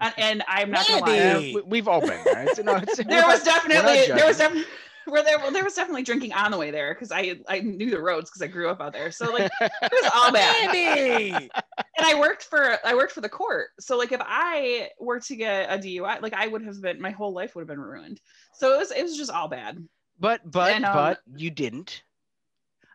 [0.00, 1.52] And, and I'm not gonna lie.
[1.54, 2.42] We, we've all been there.
[2.48, 4.66] It's, no, it's, There was definitely there was definitely
[5.06, 7.90] where there, well, there was definitely drinking on the way there because I I knew
[7.90, 9.10] the roads because I grew up out there.
[9.10, 11.50] So like it was all bad.
[11.96, 13.68] And I worked for I worked for the court.
[13.78, 17.10] So like if I were to get a DUI, like I would have been my
[17.10, 18.20] whole life would have been ruined.
[18.54, 19.78] So it was it was just all bad.
[20.18, 22.02] but but And, um, but you didn't.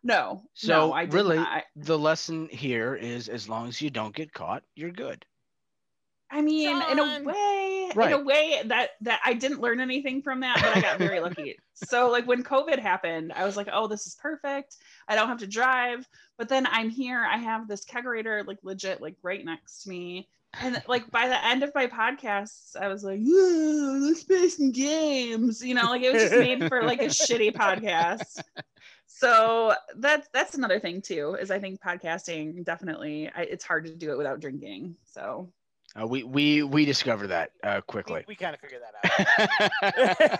[0.04, 1.64] No, So no, I really, not.
[1.76, 5.26] the lesson here is as long as you don't get caught, you're good.
[6.30, 7.24] I mean, in a John.
[7.24, 10.98] way, in a way that that I didn't learn anything from that, but I got
[10.98, 11.58] very lucky.
[11.86, 14.78] So like when COVID happened, I was like, oh, this is perfect.
[15.08, 16.08] I don't have to drive.
[16.36, 17.24] But then I'm here.
[17.24, 20.28] I have this kegerator like legit like right next to me.
[20.60, 24.72] And like by the end of my podcasts, I was like, yeah, let's play some
[24.72, 25.64] games.
[25.64, 28.42] You know, like it was just made for like a shitty podcast.
[29.06, 31.38] So that's that's another thing too.
[31.40, 34.96] Is I think podcasting definitely I, it's hard to do it without drinking.
[35.06, 35.52] So
[36.00, 38.24] Uh, we we we discovered that uh, quickly.
[38.28, 40.40] we kind of figured that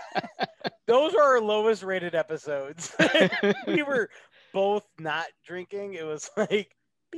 [0.86, 2.94] Those are our lowest rated episodes.
[3.66, 4.08] we were
[4.52, 5.94] both not drinking.
[5.94, 6.74] It was like,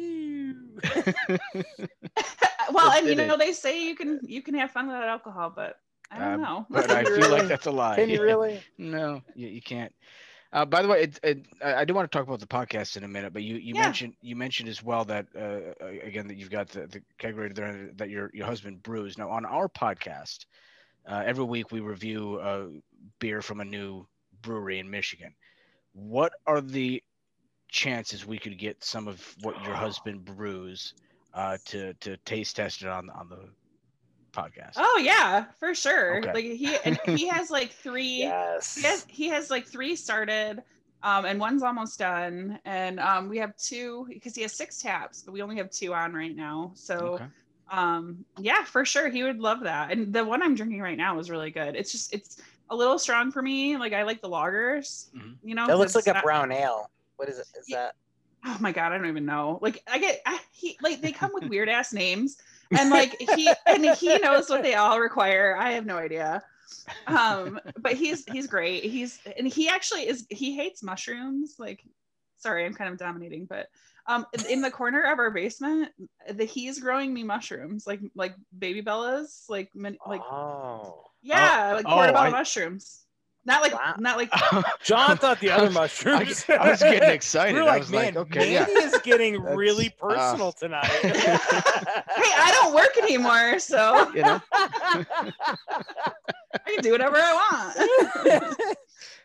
[2.72, 5.76] well, and you know they say you can you can have fun without alcohol, but
[6.10, 6.66] I don't Um, know.
[6.70, 7.96] but I feel like that's a lie.
[7.96, 8.60] Can you really?
[8.78, 9.92] No, you, you can't.
[10.52, 13.04] Uh, by the way, it, it, I do want to talk about the podcast in
[13.04, 13.76] a minute, but you, you Yeah.
[13.76, 15.38] mentioned you mentioned as well that uh,
[15.84, 19.18] uh, again that you've got the, the kegerator there that your your husband brews.
[19.18, 20.46] Now on our podcast,
[21.08, 22.66] uh, every week we review uh,
[23.20, 24.06] beer from a new
[24.42, 25.34] brewery in Michigan.
[25.92, 27.02] What are the
[27.68, 30.94] chances we could get some of what your husband brews
[31.34, 33.48] uh, to to taste test it on on the
[34.32, 34.72] podcast?
[34.76, 36.18] Oh yeah, for sure.
[36.18, 36.32] Okay.
[36.32, 38.18] Like he and he has like three.
[38.18, 38.74] Yes.
[38.74, 40.62] He has he has like three started,
[41.02, 45.22] um, and one's almost done, and um, we have two because he has six taps,
[45.22, 46.72] but we only have two on right now.
[46.74, 47.26] So Okay.
[47.70, 49.92] um, yeah, for sure, he would love that.
[49.92, 51.76] And the one I'm drinking right now is really good.
[51.76, 52.40] It's just it's
[52.70, 53.76] a little strong for me.
[53.76, 55.36] Like I like the lagers, Mhm.
[55.42, 55.66] you know.
[55.66, 56.90] That looks like a brown ale.
[57.16, 57.46] What is it?
[57.58, 57.76] Is Yeah.
[57.76, 57.94] that?
[58.46, 59.58] oh my god, I don't even know.
[59.60, 62.38] Like I get I, he like they come with weird ass names,
[62.78, 65.56] and like he and he knows what they all require.
[65.58, 66.42] I have no idea.
[67.06, 68.84] Um, but he's he's great.
[68.84, 71.56] He's and he actually is he hates mushrooms.
[71.58, 71.82] Like,
[72.38, 73.68] sorry, I'm kind of dominating, but
[74.06, 75.90] um, in the corner of our basement,
[76.32, 81.94] the, he's growing me mushrooms, like like baby bellas, like like oh, yeah, like oh,
[81.94, 83.04] portobello I- mushrooms.
[83.50, 83.94] Not like Wow.
[83.98, 84.30] not like
[84.84, 86.44] John thought the I other was- mushrooms.
[86.48, 87.54] I was getting excited.
[87.56, 88.66] We were I like, was man, like, okay, yeah.
[88.68, 90.84] Is getting That's, really uh, personal tonight.
[91.02, 95.34] hey, I don't work anymore, so You know, I
[96.66, 98.54] can do whatever I want.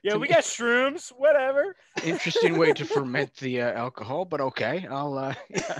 [0.03, 1.75] yeah, we got shrooms, whatever.
[2.03, 4.87] interesting way to ferment the uh, alcohol, but okay.
[4.89, 5.17] I'll.
[5.17, 5.77] Uh, yeah.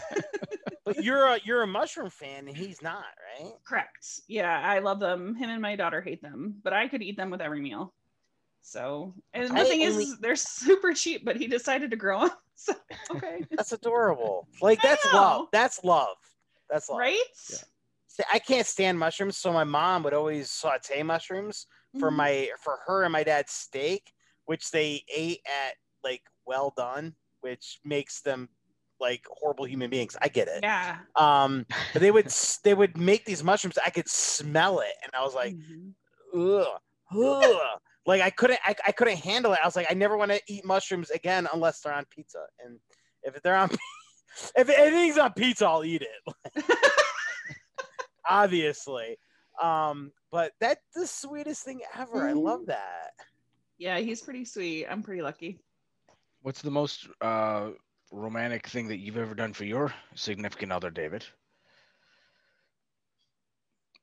[0.86, 3.06] But you're a you're a mushroom fan, and he's not,
[3.40, 3.52] right?
[3.68, 4.22] Correct.
[4.28, 5.34] Yeah, I love them.
[5.36, 7.92] Him and my daughter hate them, but I could eat them with every meal.
[8.68, 12.22] So, and the I thing only- is, they're super cheap, but he decided to grow
[12.22, 12.32] them.
[12.58, 12.74] So,
[13.12, 13.44] okay.
[13.52, 14.48] That's adorable.
[14.62, 15.48] Like that's love.
[15.52, 16.16] That's love.
[16.70, 16.98] That's love.
[17.00, 17.20] Right?
[17.52, 17.58] Yeah.
[18.08, 21.68] See, I can't stand mushrooms, so my mom would always saute mushrooms
[22.00, 22.16] for Mhm.
[22.16, 24.10] my for her and my dad's steak,
[24.46, 28.48] which they ate at like well done, which makes them
[29.02, 30.16] like horrible human beings.
[30.22, 30.62] I get it.
[30.64, 31.00] Yeah.
[31.18, 32.28] Um, but they would
[32.64, 33.78] they would make these mushrooms.
[33.86, 35.92] I could smell it, and I was like, Mhm.
[36.34, 36.80] ugh,
[37.12, 37.80] ugh.
[38.06, 39.60] Like I couldn't I, I couldn't handle it.
[39.64, 42.46] I was like, I never want to eat mushrooms again unless they're on pizza.
[42.64, 42.80] And
[43.24, 43.70] if they're on
[44.56, 46.66] if anything's on pizza, I'll eat it.
[48.30, 49.18] Obviously.
[49.62, 52.28] Um, but that's the sweetest thing ever.
[52.28, 53.12] I love that.
[53.78, 54.86] yeah, he's pretty sweet.
[54.86, 55.60] I'm pretty lucky.
[56.42, 57.70] What's the most uh,
[58.12, 61.26] romantic thing that you've ever done for your significant other, David?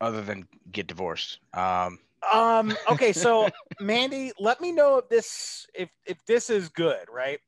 [0.01, 1.39] Other than get divorced.
[1.55, 1.99] Um,
[2.31, 3.49] Um, okay, so
[3.81, 7.41] Mandy, let me know if this if if this is good, right?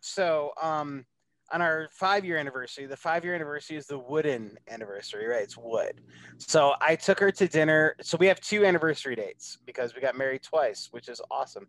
[0.00, 1.04] So um
[1.50, 5.42] on our five year anniversary, the five year anniversary is the wooden anniversary, right?
[5.42, 6.00] It's wood.
[6.36, 7.96] So I took her to dinner.
[8.02, 11.66] So we have two anniversary dates because we got married twice, which is awesome.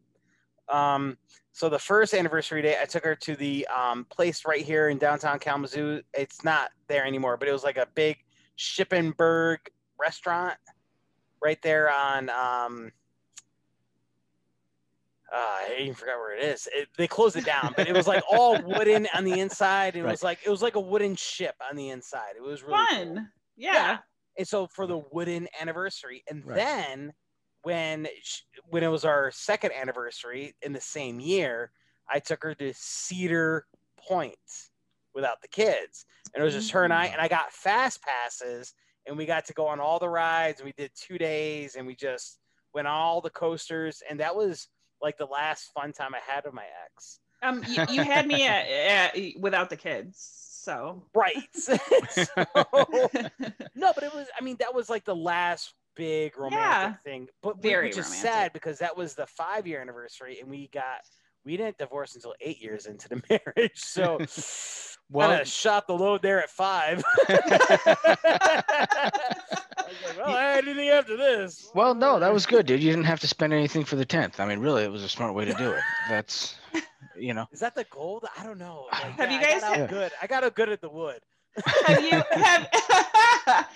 [0.67, 1.17] Um,
[1.51, 4.97] so the first anniversary date, I took her to the um, place right here in
[4.97, 6.01] downtown Kalamazoo.
[6.13, 8.17] It's not there anymore, but it was like a big
[8.57, 9.57] Shippenberg
[9.99, 10.57] restaurant
[11.41, 12.91] right there on um
[15.31, 16.67] uh, I even forgot where it is.
[16.73, 19.93] It, they closed it down, but it was like all wooden on the inside.
[19.93, 20.11] And It Right.
[20.11, 22.31] was like it was like a wooden ship on the inside.
[22.35, 23.07] It was really Fun.
[23.15, 23.25] cool.
[23.55, 23.99] Yeah.
[24.39, 26.55] And so for the wooden anniversary, and Right.
[26.55, 27.13] then
[27.61, 31.71] when sh- when it was our second anniversary in the same year,
[32.09, 34.37] I took her to Cedar Point
[35.13, 37.07] without the kids, and it was just her and I.
[37.09, 37.11] Mm.
[37.13, 38.73] And I got fast passes,
[39.09, 40.61] and we got to go on all the rides.
[40.61, 42.39] And we did two days, and we just
[42.73, 44.69] went on all the coasters, and that was
[45.01, 47.19] like the last fun time I had with my ex.
[47.41, 50.17] Um, you, you had me at, at without the kids,
[50.63, 51.03] so.
[51.13, 51.35] Right.
[51.55, 51.77] So-
[53.75, 54.27] No, but it was.
[54.39, 56.93] I mean, that was like the last big romantic Yeah.
[57.03, 57.27] thing.
[57.41, 58.21] But Very which is romantic.
[58.31, 60.99] sad because that was the five year anniversary, and we got
[61.45, 63.79] we didn't divorce until eight years into the marriage.
[63.79, 64.17] So,
[65.11, 67.03] Well- well, shot the load there at five.
[67.27, 69.11] I
[69.87, 71.69] was like, well, I had anything after this.
[71.73, 72.81] well, no, that was good, dude.
[72.83, 74.39] You didn't have to spend anything for the tenth.
[74.39, 75.81] I mean, really, it was a smart way to do it.
[76.09, 76.55] That's,
[77.17, 78.25] you know, Is that the gold?
[78.37, 78.85] I don't know.
[78.91, 80.11] Like, Have yeah, you I guys got had- good?
[80.21, 81.19] I got out good at the wood.
[81.87, 82.69] have you have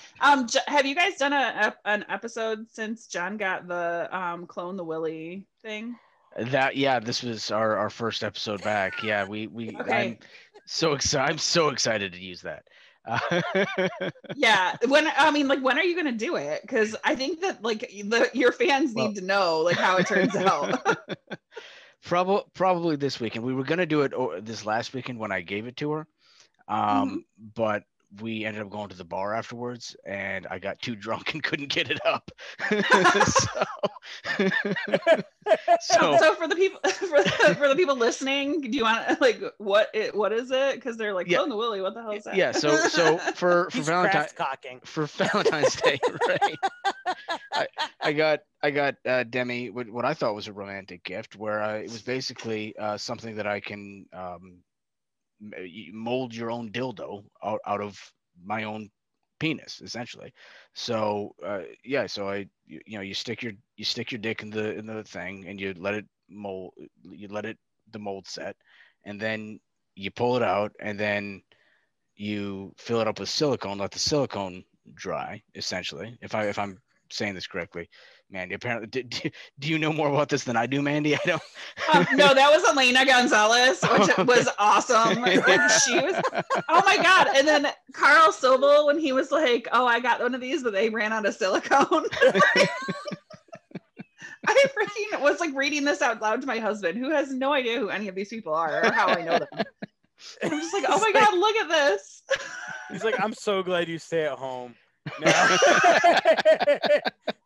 [0.22, 4.46] um J- have you guys done a, ep- an episode since John got the um
[4.46, 5.96] clone the Willy thing?
[6.38, 6.76] that.
[6.78, 9.02] Yeah, this was our our first episode back.
[9.04, 9.76] Yeah, we we.
[9.76, 9.92] Okay.
[10.12, 10.18] I'm
[10.66, 11.32] so excited.
[11.32, 12.64] I'm so excited to use that.
[13.06, 13.20] Uh,
[14.36, 16.62] Yeah, when I mean like when are you gonna do it?
[16.62, 20.08] Because I think that like the your fans Well- need to know like how it
[20.08, 20.80] turns out.
[22.04, 23.46] probably probably this weekend.
[23.46, 24.14] We were gonna do it
[24.46, 26.08] this last weekend when I gave it to her,
[26.68, 27.84] um, but
[28.22, 31.70] we ended up going to the bar afterwards, and I got too drunk and couldn't
[31.70, 32.32] get it up.
[33.26, 33.64] so,
[35.82, 39.42] so so for the people for the, for the people listening, do you want like
[39.58, 40.76] what it what is it?
[40.76, 41.38] Because they're like Yeah.
[41.40, 41.82] clone the Willy.
[41.82, 42.36] What the hell is that?
[42.36, 42.52] yeah.
[42.52, 44.80] So so for for He's Valentine craft cocking.
[44.84, 46.58] for Valentine's Day, right?
[47.54, 47.68] I,
[48.02, 51.62] I got I got uh, Demi what, what I thought was a romantic gift, where
[51.62, 54.73] uh, it was basically uh, something that I can um, m- y-
[55.94, 58.00] mold your own dildo out, out of
[58.44, 58.90] my own
[59.40, 60.34] penis, essentially.
[60.74, 64.42] So uh, yeah, so I you, you know you stick your you stick your dick
[64.42, 67.58] in the in the thing and you let it mold you let it
[67.92, 68.56] the mold set,
[69.06, 69.60] and then
[69.96, 71.42] you pull it out and then
[72.16, 76.18] you fill it up with silicone, let the silicone dry, essentially.
[76.22, 76.78] If I if I'm
[77.12, 77.90] saying this correctly,
[78.30, 78.56] Mandy.
[78.56, 81.16] Apparently, do, do, do you know more about this than I do, Mandy?
[81.16, 81.42] I don't.
[81.94, 85.24] Um, no, that was Elena Gonzalez, which was awesome.
[85.24, 86.22] Like, she was,
[86.70, 87.28] oh my god!
[87.36, 90.74] And then Carl Sobel, when he was like, "Oh, I got one of these, but
[90.74, 92.06] they ran out of silicone."
[94.46, 97.80] I freaking was like reading this out loud to my husband, who has no idea
[97.80, 99.66] who any of these people are or how I know them.
[100.42, 102.24] And I'm just like, oh my god, look at this.
[102.92, 104.76] He's like, I'm so glad you stay at home.
[105.20, 105.58] Now.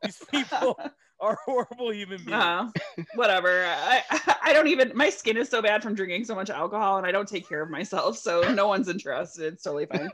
[0.03, 0.79] These people
[1.19, 2.31] are horrible human beings.
[2.31, 2.69] Uh,
[3.15, 3.65] whatever.
[3.65, 4.03] I,
[4.43, 4.91] I don't even.
[4.95, 7.61] My skin is so bad from drinking so much alcohol, and I don't take care
[7.61, 9.53] of myself, so no one's interested.
[9.53, 10.09] It's totally fine.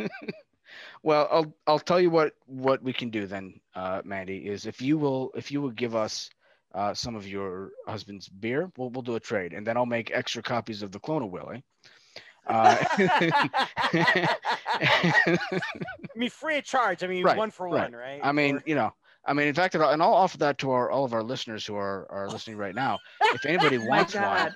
[1.04, 4.38] well, I'll I'll tell you what what we can do then, uh, Mandy.
[4.38, 6.30] Is if you will if you will give us
[6.74, 10.12] uh, some of your husband's beer, we'll we'll do a trade, and then I'll make
[10.12, 11.64] extra copies of the Clone of Willy.
[12.46, 12.78] Uh,
[14.74, 15.38] I
[16.16, 17.04] mean, free of charge.
[17.04, 17.84] I mean, Right, one for right.
[17.84, 18.20] one, right?
[18.24, 18.94] I mean, Or- you know,
[19.26, 21.76] I mean, in fact, and I'll, offer that to our all of our listeners who
[21.76, 23.00] are are listening right now.
[23.34, 24.54] If anybody wants one,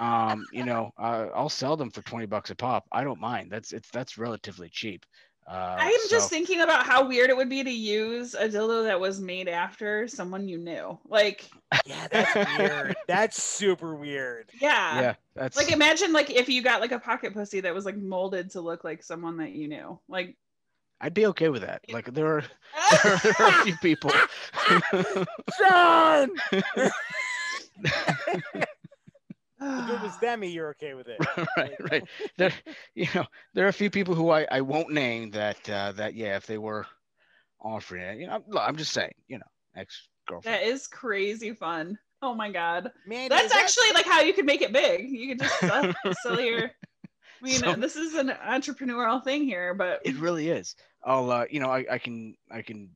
[0.00, 2.84] um, you know, uh, I'll sell them for twenty bucks a pop.
[2.90, 3.50] I don't mind.
[3.52, 5.04] That's it's that's relatively cheap.
[5.46, 8.84] Uh, I am just thinking about how weird it would be to use a dildo
[8.84, 10.98] that was made after someone you knew.
[11.06, 11.50] Like,
[11.84, 12.96] yeah, that's weird.
[13.06, 14.50] That's super weird.
[14.60, 15.00] yeah.
[15.00, 17.96] yeah, that's Like imagine like if you got like a pocket pussy that was like
[17.96, 19.98] molded to look like someone that you knew.
[20.08, 20.36] Like
[21.00, 21.82] I'd be okay with that.
[21.90, 22.44] Like there are
[23.02, 24.12] there are, there are a few people.
[25.58, 26.30] John,
[29.64, 31.18] if it was Demi, you're okay with it.
[31.56, 32.04] right, right.
[32.36, 32.52] There,
[32.94, 33.24] you know,
[33.54, 36.46] there are a few people who I, I won't name that uh, that yeah, if
[36.46, 36.86] they were
[37.60, 39.46] offering it, you know, I'm, I'm just saying, you know,
[39.76, 40.54] ex girlfriend.
[40.54, 41.98] that is crazy fun.
[42.22, 42.90] Oh my god.
[43.06, 45.08] Man, That's is that- actually like how you could make it big.
[45.10, 46.70] You could just sell, sell your I
[47.42, 50.74] mean, So- this is an entrepreneurial thing here, but It really is.
[51.04, 52.88] I'll, uh, you know, I, I can, I can,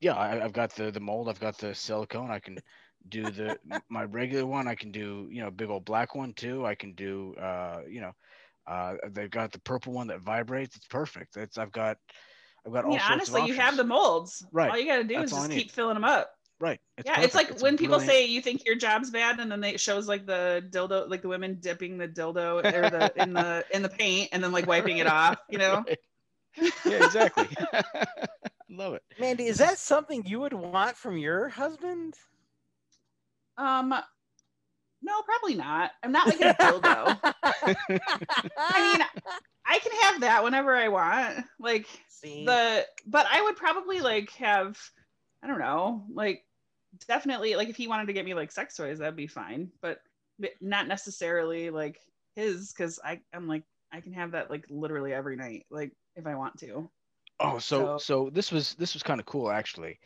[0.00, 2.58] yeah, I, I've got the the mold, I've got the silicone, I can
[3.08, 6.64] do the my regular one, I can do, you know, big old black one too.
[6.66, 8.12] I can do, uh, you know,
[8.66, 10.76] uh, they've got the purple one that vibrates.
[10.76, 11.36] It's perfect.
[11.36, 11.96] It's I've got,
[12.66, 14.44] I've got all mean, sorts honestly, of you have the molds.
[14.52, 14.70] Right.
[14.70, 16.30] All you gotta do That's is just keep filling them up.
[16.60, 16.80] right.
[17.04, 17.62] yeah, it's like perfect.
[17.62, 18.12] when people brilliant.
[18.12, 21.22] say you think your job's bad, and then they it shows like the dildo, like
[21.22, 24.66] the women dipping the dildo or the in the in the paint, and then like
[24.66, 25.38] wiping it off.
[25.50, 25.84] You know,
[26.60, 26.70] Right.
[26.84, 27.48] yeah, exactly.
[28.70, 29.02] Love it.
[29.18, 32.14] Mandy, is that something you would want from your husband?
[33.58, 33.94] Um,
[35.04, 35.90] no, probably not.
[36.02, 37.18] I'm not like a dildo.
[38.56, 39.06] I mean,
[39.66, 41.44] I can have that whenever I want.
[41.58, 44.78] Like See, the, but I would probably like have,
[45.42, 46.44] I don't know, like
[47.08, 49.70] definitely like if he wanted to get me like sex toys, that'd be fine.
[49.80, 50.00] But
[50.38, 52.00] but not necessarily like
[52.36, 56.26] his, because I I'm like I can have that like literally every night, like if
[56.26, 56.88] I want to.
[57.40, 59.98] Oh, so So- so this was this was kind of cool actually.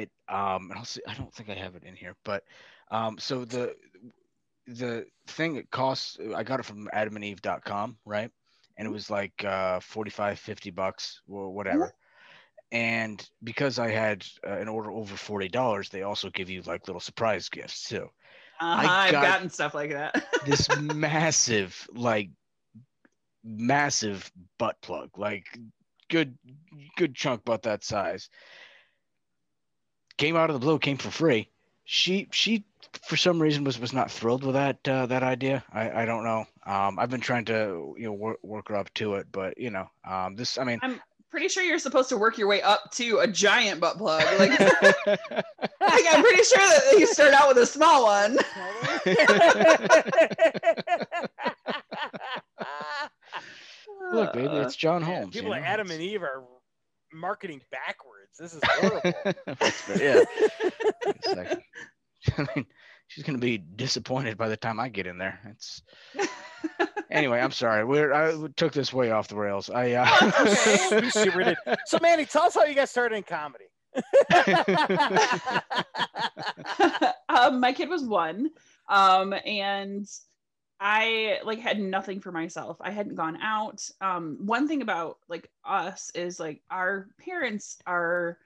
[0.00, 2.44] It um and I'll see, I don't think I have it in here, but
[2.90, 3.74] um so the
[4.66, 8.30] the thing it costs I got it from adamandeve.com, right?
[8.76, 11.94] And it was like uh 45 50 bucks or whatever.
[12.70, 17.00] And because I had uh, an order over $40, they also give you like little
[17.00, 18.08] surprise gifts too.
[18.60, 20.24] Uh-huh, I've got- gotten stuff like that.
[20.46, 22.30] This massive like
[23.44, 25.58] massive butt plug, like
[26.08, 26.36] good
[26.96, 28.28] good chunk about that size.
[30.22, 31.48] Came out of the blue, came for free.
[31.82, 32.64] She she
[33.02, 35.64] for some reason was was not thrilled with that uh, that idea.
[35.72, 36.46] I I don't know.
[36.64, 39.70] Um, I've been trying to you know work work her up to it, but you
[39.70, 40.78] know um this I mean.
[40.80, 44.22] I'm pretty sure you're supposed to work your way up to a giant butt plug.
[44.38, 48.38] Like, like I'm pretty sure that you start out with a small one.
[54.12, 55.34] Look, baby, it's John Man, Holmes.
[55.34, 56.44] people you like know, Adam and Eve are
[57.12, 58.38] marketing backwards.
[58.38, 59.12] This is horrible.
[59.98, 60.22] Yeah.
[61.04, 61.62] Wait a second.
[62.38, 62.66] I mean,
[63.08, 65.38] she's gonna be disappointed by the time I get in there.
[65.50, 65.82] It's
[67.10, 67.40] anyway.
[67.40, 67.84] I'm sorry.
[67.84, 69.68] We're I took this way off the rails.
[69.70, 70.06] I uh...
[70.08, 71.10] Oh, okay.
[71.10, 71.56] Super did.
[71.86, 73.64] So, Mandy, tell us how you got started in comedy.
[77.28, 78.48] um, my kid was one,
[78.88, 80.08] um, and
[80.84, 82.76] I like had nothing for myself.
[82.80, 83.88] I hadn't gone out.
[84.00, 88.36] Um, one thing about like us is like our parents are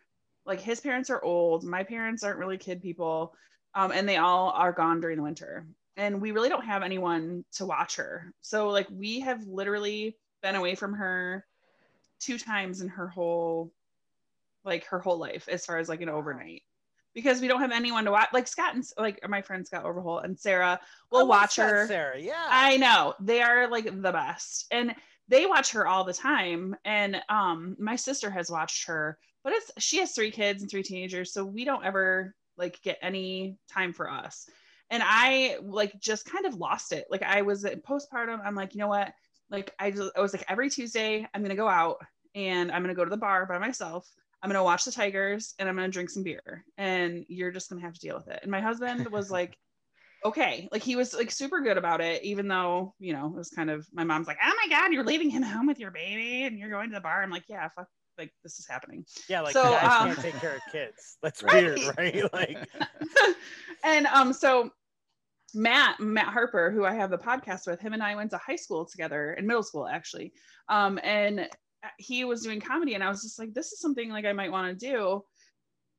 [0.45, 1.65] like his parents are old.
[1.65, 3.35] My parents aren't really kid people,
[3.75, 5.67] um, and they all are gone during the winter.
[5.97, 8.35] And we really don't have anyone to watch her.
[8.43, 11.47] So like we have literally been away from her
[12.21, 13.73] two times in her whole
[14.63, 16.65] like her whole life as far as like an overnight
[17.17, 20.25] because we don't have anyone to watch like scott and like my friend scott overholt
[20.25, 20.79] and sarah
[21.11, 22.21] will love watch her Sarah.
[22.21, 22.47] Yeah.
[22.49, 24.95] i know they are like the best and
[25.27, 29.73] they watch her all the time and um my sister has watched her but it's
[29.79, 33.93] she has three kids and three teenagers so we don't ever like get any time
[33.93, 34.49] for us
[34.91, 38.79] and i like just kind of lost it like i was postpartum i'm like you
[38.79, 39.13] know what
[39.51, 41.97] like i, just, I was like every tuesday i'm gonna go out
[42.35, 44.07] and i'm gonna go to the bar by myself
[44.43, 47.81] i'm gonna watch the tigers and i'm gonna drink some beer and you're just gonna
[47.83, 49.57] have to deal with it and my husband was like
[50.25, 53.51] okay like he was like super good about it even though you know it was
[53.51, 56.45] kind of my mom's like oh my god you're leaving him home with your baby
[56.45, 57.87] and you're going to the bar i'm like yeah fuck
[58.19, 61.19] like this is happening Yeah, like So, guys um, can't take care of kids.
[61.23, 61.77] That's Right.
[61.77, 62.23] weird, right?
[62.33, 62.69] Like,
[63.85, 64.71] and um so
[65.55, 68.57] matt matt harper who i have the podcast with him and i went to high
[68.57, 70.33] school together in middle school actually
[70.69, 71.49] um and
[71.99, 74.53] he was doing comedy and i was just like this is something like i might
[74.53, 75.23] want to do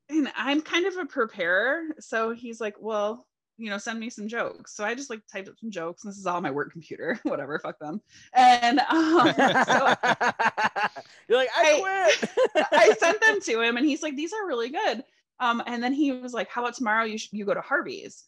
[0.09, 3.25] and i'm kind of a preparer so he's like well
[3.57, 6.11] you know send me some jokes so i just like typed up some jokes and
[6.11, 8.01] this is all my work computer whatever fuck them
[8.33, 9.33] and um
[9.65, 9.95] so
[11.27, 12.31] you're like, I quit.
[12.71, 15.03] I sent them to him and he's like, these are really good.
[15.39, 18.23] Um, and then he was like, how about tomorrow you, sh- you go to Harvey's?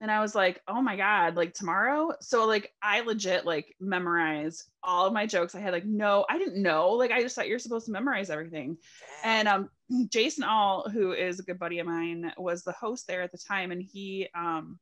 [0.00, 2.12] And I was like, oh my God, like tomorrow.
[2.20, 5.54] So like, I legit like memorized all of my jokes.
[5.54, 6.90] I had like, no, I didn't know.
[6.90, 8.78] Like, I just thought you're supposed to memorize everything.
[9.24, 9.70] And um,
[10.08, 13.38] Jason All, who is a good buddy of mine, was the host there at the
[13.38, 13.70] time.
[13.70, 14.78] And he, um,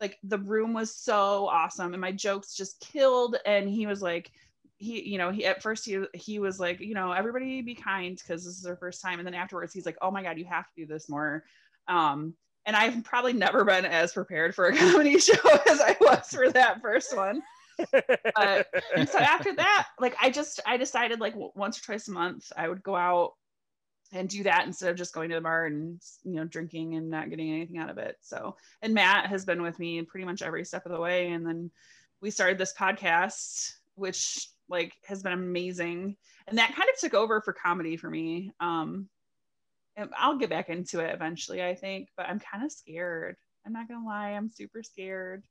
[0.00, 3.36] like the room was so awesome and my jokes just killed.
[3.46, 4.30] And he was like,
[4.76, 8.16] he, you know, he at first he he was like, you know, everybody be kind
[8.16, 9.18] because this is their first time.
[9.18, 11.44] And then afterwards he's like, oh my God, you have to do this more.
[11.88, 12.34] Um,
[12.66, 15.34] and I've probably never been as prepared for a comedy show
[15.68, 17.42] as I was for that first one.
[17.92, 22.12] But and so after that, like I just I decided like once or twice a
[22.12, 23.32] month I would go out
[24.12, 27.10] and do that instead of just going to the bar and you know drinking and
[27.10, 28.16] not getting anything out of it.
[28.20, 31.30] So and Matt has been with me in pretty much every step of the way.
[31.30, 31.70] And then
[32.20, 36.16] we started this podcast, which like has been amazing.
[36.46, 38.52] And that kind of took over for comedy for me.
[38.60, 39.08] Um
[40.16, 43.36] I'll get back into it eventually, I think, but I'm kind of scared.
[43.66, 45.42] I'm not gonna lie, I'm super scared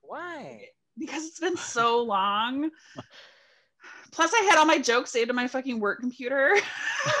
[0.00, 0.66] Why?
[0.98, 2.70] because it's been so long.
[4.12, 6.54] Plus, I had all my jokes saved to my fucking work computer.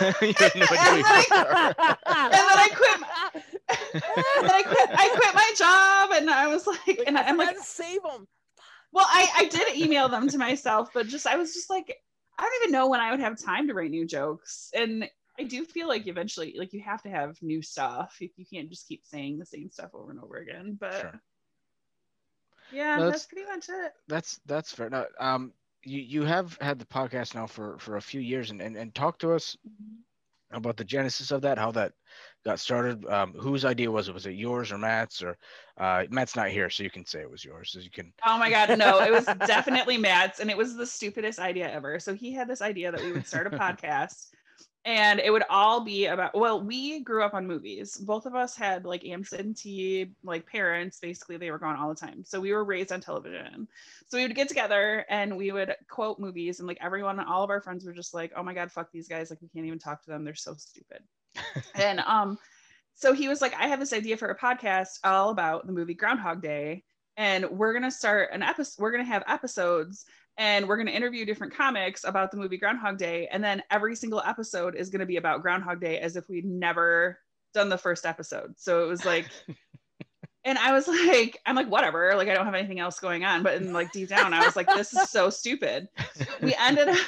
[0.22, 1.74] You have no idea And then
[2.14, 3.02] and then I quit.
[3.92, 4.90] and then I quit.
[4.92, 8.26] I quit my job, and I was like, and I'm like, save them.
[8.92, 11.94] well, I I did email them to myself, but just I was just like,
[12.38, 15.08] I don't even know when I would have time to write new jokes, and
[15.38, 18.16] I do feel like eventually, like you have to have new stuff.
[18.20, 20.76] You, you can't just keep saying the same stuff over and over again.
[20.80, 21.20] But Sure.
[22.72, 23.92] yeah, No, that's pretty much it.
[24.06, 24.90] That's that's fair.
[24.90, 28.62] No, um, you you have had the podcast now for for a few years, and
[28.62, 29.56] and, and talk to us
[30.52, 31.92] about the genesis of that, how that
[32.44, 33.04] got started.
[33.06, 34.14] Um, whose idea was it?
[34.14, 35.20] Was it yours or Matt's?
[35.20, 35.36] Or
[35.78, 37.72] uh, Matt's not here, so you can say it was yours.
[37.72, 38.12] So you can.
[38.24, 41.98] Oh my god, no, it was definitely Matt's and it was the stupidest idea ever.
[41.98, 44.28] So he had this idea that we would start a podcast
[44.84, 47.96] and it would all be about well, we grew up on movies.
[47.96, 52.22] Both of us had like absentee like parents, basically they were gone all the time.
[52.24, 53.66] So we were raised on television.
[54.08, 57.50] So we would get together and we would quote movies and like everyone all of
[57.50, 59.78] our friends were just like, "Oh my god, fuck these guys, like we can't even
[59.78, 60.24] talk to them.
[60.24, 61.02] They're so stupid."
[61.74, 62.38] and um
[62.94, 65.94] so he was like, I have this idea for a podcast all about the movie
[65.94, 66.84] Groundhog Day.
[67.16, 70.04] And we're gonna start an episode, we're gonna have episodes
[70.36, 73.28] and we're gonna interview different comics about the movie Groundhog Day.
[73.30, 77.18] And then every single episode is gonna be about Groundhog Day as if we'd never
[77.52, 78.54] done the first episode.
[78.56, 79.26] So it was like
[80.44, 83.42] and I was like, I'm like, whatever, like I don't have anything else going on.
[83.42, 85.88] But in like deep down, I was like, this is so stupid.
[86.42, 86.98] We ended up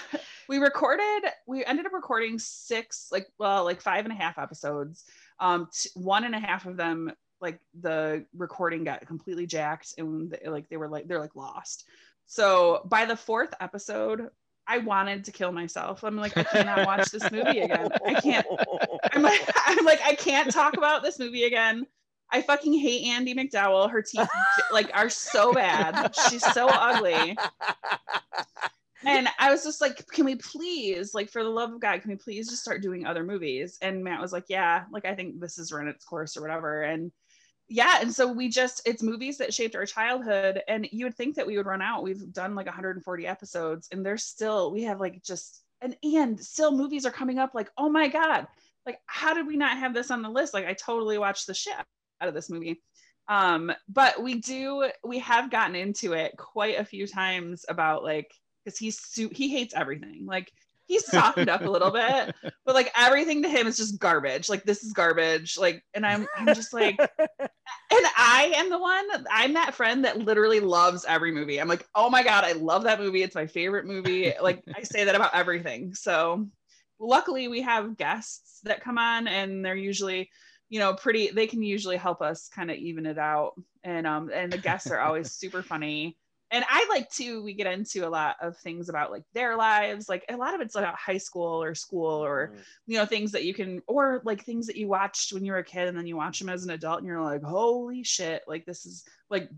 [0.49, 5.05] we recorded we ended up recording six like well like five and a half episodes
[5.41, 10.37] um t- one and a half of them like the recording got completely jacked and
[10.47, 11.85] like they were like they're like lost
[12.27, 14.29] so by the fourth episode
[14.67, 16.03] i wanted to kill myself.
[16.05, 17.89] I'm like i cannot watch this movie again.
[18.05, 18.47] I can't
[19.13, 21.87] i'm like i'm like i can't talk about this movie again.
[22.33, 23.91] I fucking hate Andie MacDowell.
[23.91, 24.29] Her teeth
[24.73, 26.15] like are so bad.
[26.29, 27.37] She's so ugly.
[29.05, 32.11] And I was just like, can we please, like, for the love of God, can
[32.11, 33.79] we please just start doing other movies?
[33.81, 36.83] And Matt was like, yeah, like, I think this has run its course or whatever.
[36.83, 37.13] And
[37.69, 40.63] yeah, and so we just, it's movies that shaped our childhood.
[40.69, 42.03] And you would think that we would run out.
[42.03, 46.73] We've done like 140 episodes, and there's still, we have like just, and, and still
[46.73, 48.47] movies are coming up like, oh my God,
[48.85, 50.55] like, how did we not have this on the list?
[50.55, 51.75] Like, I totally watched the shit
[52.21, 52.81] out of this movie
[53.29, 58.31] um but we do we have gotten into it quite a few times about like
[58.65, 60.53] because he's su- he hates everything like
[60.87, 62.35] he's softened up a little bit
[62.65, 66.27] but like everything to him is just garbage like this is garbage like and i'm
[66.37, 67.19] i'm just like and
[68.07, 71.61] and I am the one, I'm that friend that literally loves every movie.
[71.61, 73.23] I'm like, oh my God, I love that movie.
[73.23, 74.33] It's my favorite movie.
[74.41, 75.95] Like I say that about everything.
[75.95, 76.49] So
[76.99, 80.31] luckily we have guests that come on and they're usually,
[80.69, 83.53] you know, pretty, they can usually help us kind of even it out.
[83.85, 86.17] And um, and the guests are always super funny
[86.57, 90.09] and I like to we get into a lot of things about like their lives
[90.09, 92.59] like a lot of it's about high school or school or Mm.
[92.87, 95.59] you know things that you can or like things that you watched when you were
[95.59, 98.43] a kid and then you watch them as an adult and you're like holy shit
[98.49, 99.49] like this is like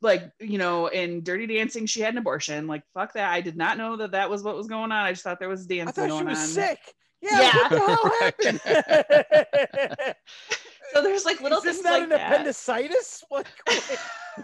[0.00, 3.56] like you know in dirty dancing she had an abortion like fuck that i did
[3.56, 5.88] not know that that was what was going on i just thought there was dancing
[5.88, 6.78] I thought going she was on sick.
[7.20, 7.52] Yeah, Yeah.
[7.52, 8.12] what the hell
[9.98, 10.14] happened?
[10.92, 13.22] so there's like little Is this things not like an that appendicitis?
[13.28, 13.46] What?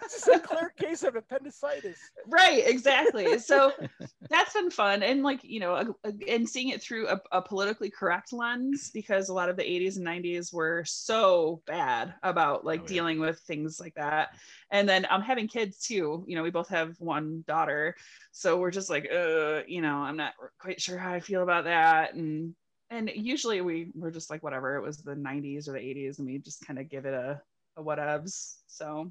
[0.03, 1.97] this is a clear case of appendicitis.
[2.29, 3.73] right exactly so
[4.31, 7.41] that's been fun and like you know a, a- and seeing it through a, a
[7.41, 12.65] politically correct lens because a lot of the 80s and 90s were so bad about
[12.65, 12.89] like Oh, yeah.
[12.89, 14.31] dealing with things like that
[14.73, 17.95] and then i'm having kids too you know we both have one daughter
[18.33, 21.65] so we're just like uh you know i'm not quite sure how i feel about
[21.65, 22.55] that and
[22.95, 26.27] and usually we we're just like whatever it was the 90s or the 80s and
[26.27, 27.41] we just kind of give it a,
[27.77, 29.11] a whatevs so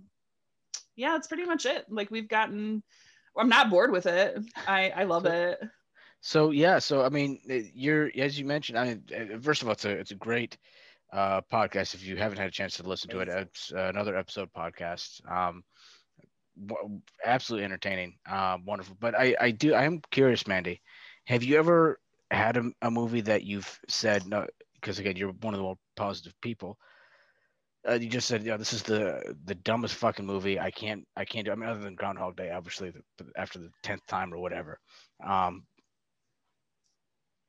[0.96, 2.82] yeah that's pretty much it like we've gotten
[3.38, 5.60] i'm not bored with it i i love it
[6.22, 8.80] So yeah, so I mean, uh, you're as you mentioned.
[8.80, 10.58] I mean, uh, first of all, it's a it's a great
[11.12, 11.96] uh, podcast.
[11.96, 15.20] If you haven't had a chance to listen to it, it's uh, another episode podcast.
[15.30, 15.64] Um,
[17.26, 18.96] absolutely entertaining, uh, wonderful.
[19.00, 20.82] But I I do I am curious, Mandy.
[21.26, 22.00] Have you ever
[22.36, 24.48] had a, a movie that you've said no?
[24.76, 26.78] Because again, you're one of the more positive people.
[27.88, 30.60] Uh, you just said, yeah, this is the the dumbest fucking movie.
[30.60, 31.52] I can't I can't do.
[31.52, 34.80] I mean, other than Groundhog Day, obviously, the, after the tenth time or whatever.
[35.24, 35.64] Um,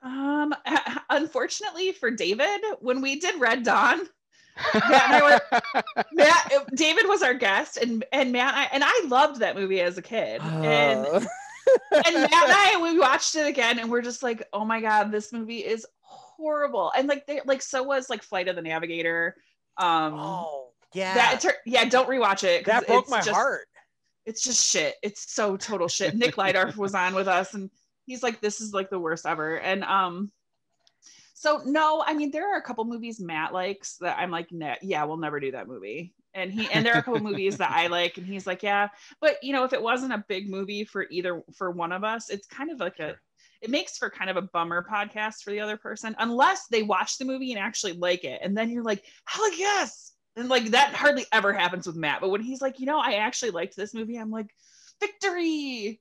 [0.04, 0.54] um
[1.10, 4.00] unfortunately for david when we did red dawn
[4.74, 8.84] Matt and I were- matt david was our guest and and matt and i, and
[8.86, 11.28] I loved that movie as a kid Uh, and
[11.92, 15.32] Matt and I we watched it again and we're just like, oh my god, this
[15.32, 16.92] movie is horrible.
[16.96, 19.36] And like they like so was like Flight of the Navigator.
[19.76, 22.66] Um oh yeah, that yeah, don't rewatch it.
[22.66, 23.66] that broke it's my just- heart.
[24.26, 24.94] It's just shit.
[25.02, 26.14] It's so total shit.
[26.14, 27.70] Nick Lydorf was on with us and
[28.06, 29.58] he's like, this is like the worst ever.
[29.58, 30.30] And um
[31.34, 34.48] so no, I mean there are a couple movies Matt likes that I'm like,
[34.82, 36.14] yeah, we'll never do that movie.
[36.34, 38.88] And he and there are a couple movies that I like, and he's like, yeah,
[39.20, 42.28] but you know, if it wasn't a big movie for either for one of us,
[42.28, 43.14] it's kind of like a
[43.62, 47.18] it makes for kind of a bummer podcast for the other person, unless they watch
[47.18, 48.40] the movie and actually like it.
[48.42, 50.12] And then you're like, hell yes.
[50.36, 52.20] And like that hardly ever happens with Matt.
[52.20, 54.48] But when he's like, you know, I actually liked this movie, I'm like,
[55.00, 56.00] victory.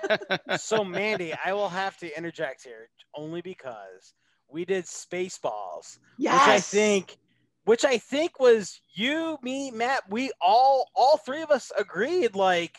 [0.58, 4.14] so Mandy, I will have to interject here only because
[4.48, 6.34] we did Spaceballs, Yes.
[6.34, 7.16] which I think,
[7.64, 10.02] which I think was you, me, Matt.
[10.08, 12.34] We all, all three of us agreed.
[12.34, 12.78] Like,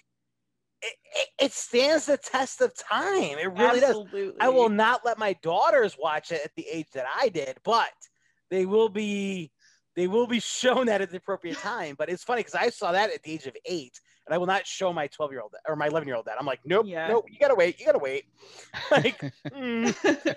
[0.82, 3.38] it, it, it stands the test of time.
[3.38, 4.04] It really does.
[4.40, 7.90] I will not let my daughters watch it at the age that I did, but
[8.50, 9.52] they will be
[9.96, 11.96] they will be shown that at the appropriate time.
[11.98, 14.00] But it's funny because I saw that at the age of eight,
[14.32, 16.38] and I will not show my 12 year old or my 11 year old that.
[16.40, 17.10] I'm like, nope, Yeah.
[17.10, 18.24] nope, you gotta wait, you gotta wait.
[18.90, 19.20] Like,
[19.54, 20.36] mm,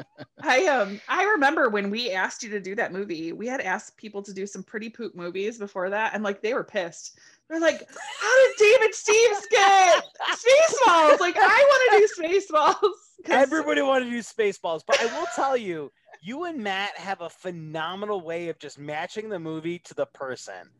[0.42, 3.98] I um I remember when we asked you to do that movie, we had asked
[3.98, 7.18] people to do some pretty poop movies before that, and like they were pissed.
[7.48, 7.86] They're like,
[8.20, 11.20] "How did David Steves get Spaceballs?
[11.20, 12.92] Like, I want to do Spaceballs.
[13.30, 17.30] everybody wanted to do Spaceballs, but I will tell you, you and Matt have a
[17.30, 20.70] phenomenal way of just matching the movie to the person.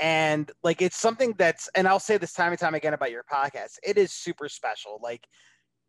[0.00, 3.24] And like it's something that's and I'll say this time and time again about your
[3.30, 3.74] podcast.
[3.82, 4.98] It is super special.
[5.02, 5.26] Like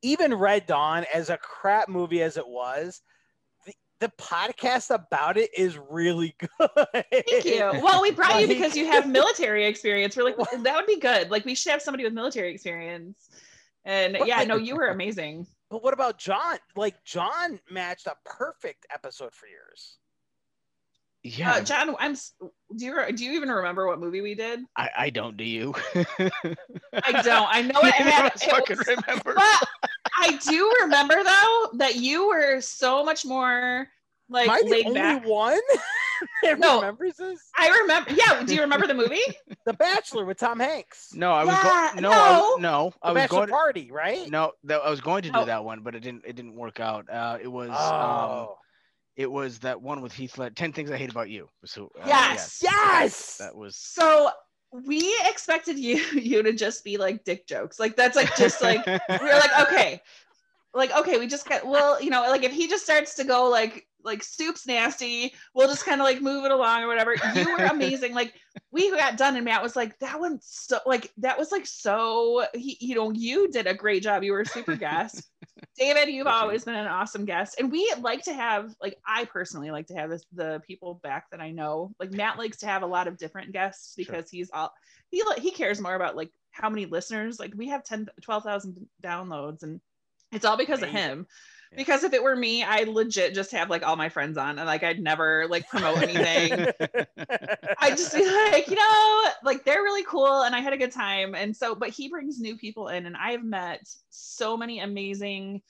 [0.02, 3.02] even Red Dawn, as a crap movie as it was,
[3.66, 6.70] the, the podcast about it is really good.
[6.94, 7.72] Thank you.
[7.82, 10.18] Well, we brought you because you have military experience.
[10.18, 11.30] We're like, that would be good.
[11.30, 13.30] Like, we should have somebody with military experience.
[13.86, 15.46] And But, yeah, like- no, you were amazing.
[15.70, 16.58] But what about John?
[16.76, 20.00] Like John matched a perfect episode for yours.
[21.24, 22.14] Yeah, Uh, John, I'm.
[22.14, 24.62] Do you do you even remember what movie we did?
[24.78, 25.38] I, I don't.
[25.38, 25.74] Do you?
[25.96, 27.48] I don't.
[27.50, 28.34] I know it Neither had.
[28.36, 29.34] it fucking was- remember.
[29.36, 29.68] but
[30.18, 33.88] I do remember though that you were so much more
[34.30, 35.26] like Am I the laid only back.
[35.26, 35.60] one
[36.44, 36.76] that No.
[36.80, 37.40] remembers this?
[37.58, 38.12] I remember.
[38.14, 38.44] Yeah.
[38.44, 39.20] Do you remember the movie?
[39.66, 41.10] The Bachelor with Tom Hanks.
[41.14, 42.02] No, I was Yeah, going.
[42.02, 42.70] No, I was, no.
[42.72, 43.48] no, The I was Bachelor going.
[43.48, 44.28] To, Party, right?
[44.32, 45.46] no, that, I was going to do Oh.
[45.46, 46.24] that one, but it didn't.
[46.26, 47.08] It didn't work out.
[47.08, 47.70] Uh, it was.
[47.70, 48.58] Um, Oh,
[49.16, 50.56] it was that one with Heath Ledger.
[50.56, 51.48] Ten Things I Hate About You.
[51.66, 52.60] So, uh, Yes.
[52.62, 53.38] yes.
[53.38, 53.76] That was.
[53.76, 54.30] So
[54.72, 57.80] we expected you you to just be like dick jokes.
[57.80, 60.02] Like that's like just like we're like okay.
[60.74, 63.50] Like okay, we just got well, you know, like if he just starts to go
[63.50, 65.34] like like soup's nasty.
[65.54, 67.16] We'll just kind of like move it along or whatever.
[67.36, 68.14] You were amazing.
[68.14, 68.34] like
[68.72, 72.46] we got done and Matt was like, that one's so like that was like so
[72.54, 74.24] he, you know, you did a great job.
[74.24, 75.30] You were a super guest.
[75.78, 77.56] David, you've always been an awesome guest.
[77.60, 81.26] And we like to have like I personally like to have this, the people back
[81.32, 81.92] that I know.
[82.00, 84.06] Like Matt likes to have a lot of different guests Sure.
[84.06, 84.74] because he's all
[85.10, 87.40] he he cares more about like how many listeners.
[87.40, 89.82] Like we have 10 12,000 downloads and
[90.32, 91.28] it's all because of him.
[91.72, 91.78] Yeah.
[91.78, 94.68] Because if it were me, I legit just have like all my friends on and
[94.68, 96.68] like I'd never like promote anything.
[97.80, 100.92] I just be like, you know, like they're really cool and I had a good
[100.92, 101.34] time.
[101.34, 105.62] And so, but he brings new people in, and I've met so many amazing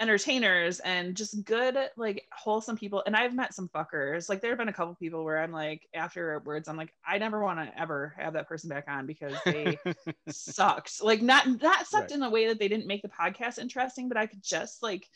[0.00, 3.02] entertainers and just good, like wholesome people.
[3.06, 4.28] And I've met some fuckers.
[4.28, 7.42] Like there have been a couple people where I'm like, afterwards, I'm like, I never
[7.42, 9.76] want to ever have that person back on because they
[10.28, 11.02] sucked.
[11.02, 12.12] Like not not sucked Right.
[12.12, 15.08] in the way that they didn't make the podcast interesting, but I could just like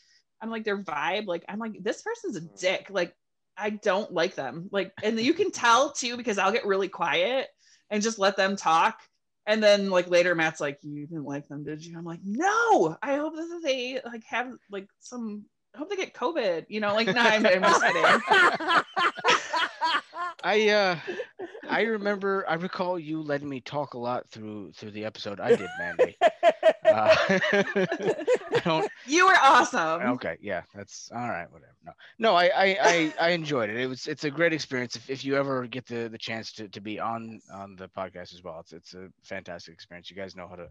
[0.43, 1.27] I'm like their vibe.
[1.27, 2.61] Like I'm like this person's a Mm.
[2.61, 2.87] dick.
[2.91, 3.15] Like
[3.57, 4.69] I don't like them.
[4.73, 7.49] Like and you can tell too because I'll get really quiet
[7.91, 8.99] and just let them talk.
[9.47, 11.97] And then like later Matt's like, you didn't like them, did you?
[11.97, 12.97] I'm like, no.
[13.03, 15.45] I hope that they like have like some.
[15.75, 16.67] I hope they get COVID.
[16.69, 18.03] You know, like no, I'm, I'm just kidding.
[20.45, 20.97] I uh
[21.73, 25.57] I remember I recall you letting me talk a lot through through the episode I
[25.57, 26.17] did, Mandy.
[26.21, 30.03] Uh, I don't You were awesome.
[30.13, 31.75] okay, yeah, that's all right, whatever.
[31.85, 31.93] No.
[32.19, 33.77] No, I I, I, I enjoyed it.
[33.77, 36.69] It was it's a great experience if, if you ever get the, the chance to,
[36.69, 38.61] to be on on the podcast as well.
[38.61, 40.11] It's it's a fantastic experience.
[40.11, 40.69] You guys know how to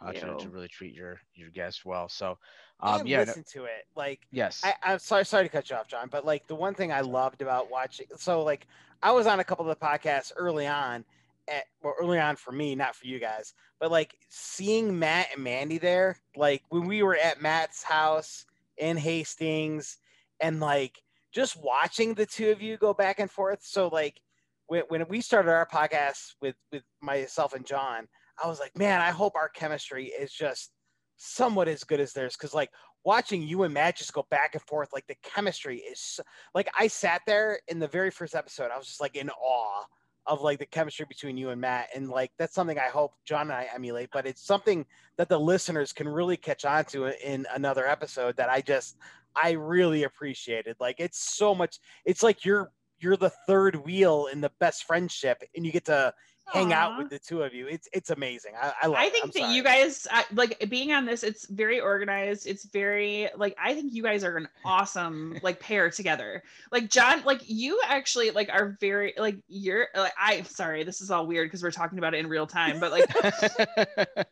[0.00, 2.08] how to, to really treat your your guests well.
[2.08, 2.38] So
[2.80, 3.86] um and yeah, no- listen to it.
[3.96, 4.60] Like yes.
[4.64, 7.00] I, I'm sorry, sorry to cut you off, John, but like the one thing I
[7.00, 8.66] loved about watching, so like
[9.04, 11.04] I was on a couple of the podcasts early on,
[11.46, 15.44] at, well, early on for me, not for you guys, but like seeing Matt and
[15.44, 18.46] Mandy there, like when we were at Matt's house
[18.78, 19.98] in Hastings,
[20.40, 21.02] and like
[21.32, 23.58] just watching the two of you go back and forth.
[23.62, 24.22] So like
[24.68, 28.08] when, when we started our podcast with with myself and John,
[28.42, 30.72] I was like, man, I hope our chemistry is just
[31.16, 32.70] somewhat as good as theirs because like
[33.04, 36.20] watching you and Matt just go back and forth, like the chemistry is
[36.54, 39.84] like I sat there in the very first episode, I was just like in awe
[40.26, 43.42] of like the chemistry between you and Matt, and like that's something I hope John
[43.42, 44.86] and I emulate, but it's something
[45.16, 48.96] that the listeners can really catch on to in another episode that I just
[49.36, 50.76] I really appreciated.
[50.80, 55.42] Like it's so much, it's like you're you're the third wheel in the best friendship,
[55.54, 56.14] and you get to
[56.52, 57.66] hang out with the two of you.
[57.66, 58.52] It's it's amazing.
[58.60, 59.54] I, I love I think that sorry.
[59.54, 61.22] you guys I, like being on this.
[61.22, 62.46] It's very organized.
[62.46, 66.42] It's very like I think you guys are an awesome like pair together.
[66.70, 71.10] Like John, like you actually like are very like you're like I sorry this is
[71.10, 73.04] all weird because we're talking about it in real time, but like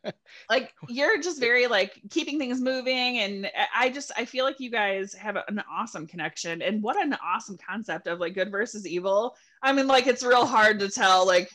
[0.51, 4.71] like you're just very like keeping things moving and i just i feel like you
[4.71, 9.37] guys have an awesome connection and what an awesome concept of like good versus evil
[9.63, 11.51] i mean like it's real hard to tell like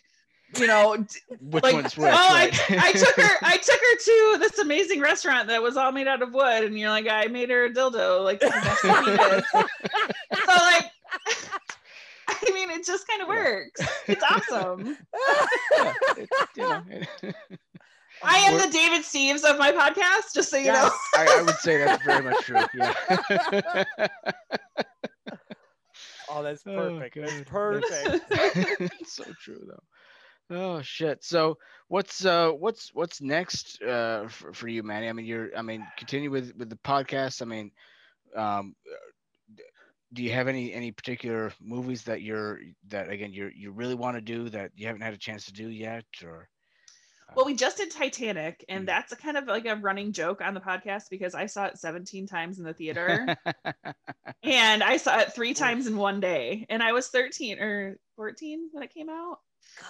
[0.58, 0.96] you know
[1.42, 2.12] Which like one's oh which?
[2.14, 2.70] I, right?
[2.70, 6.22] I took her i took her to this amazing restaurant that was all made out
[6.22, 9.18] of wood and you're like i made her a dildo like the best thing you
[9.18, 9.44] did.
[10.46, 10.86] so like
[12.30, 13.34] i mean it just kind of Yeah.
[13.36, 14.98] works it's awesome
[15.78, 17.36] Yeah, it- you know, it-
[18.24, 21.42] i am We're- the david steves of my podcast just so you know I, I
[21.44, 22.58] would say that's very much true.
[22.74, 22.94] Yeah.
[26.30, 27.16] Oh, that's Oh, perfect.
[27.16, 27.26] God.
[27.90, 28.94] that's perfect.
[29.00, 29.82] it's so true though.
[30.50, 31.24] Oh shit.
[31.24, 31.58] So
[31.90, 35.10] what's uh what's what's next uh for, for you, Manny?
[35.10, 37.42] I mean, you're I mean, continue with with the podcast.
[37.42, 37.72] I mean,
[38.36, 38.76] um,
[40.14, 44.16] do you have any any particular movies that you're that again you you really want
[44.16, 46.48] to do that you haven't had a chance to do yet, or?
[47.36, 48.88] Well, we just did Titanic, and Mhm.
[48.88, 51.78] that's a kind of like a running joke on the podcast because I saw it
[51.78, 53.28] 17 times in the theater
[54.44, 56.66] and I saw it three times in one day.
[56.70, 59.40] And I was 13 or 14 when it came out.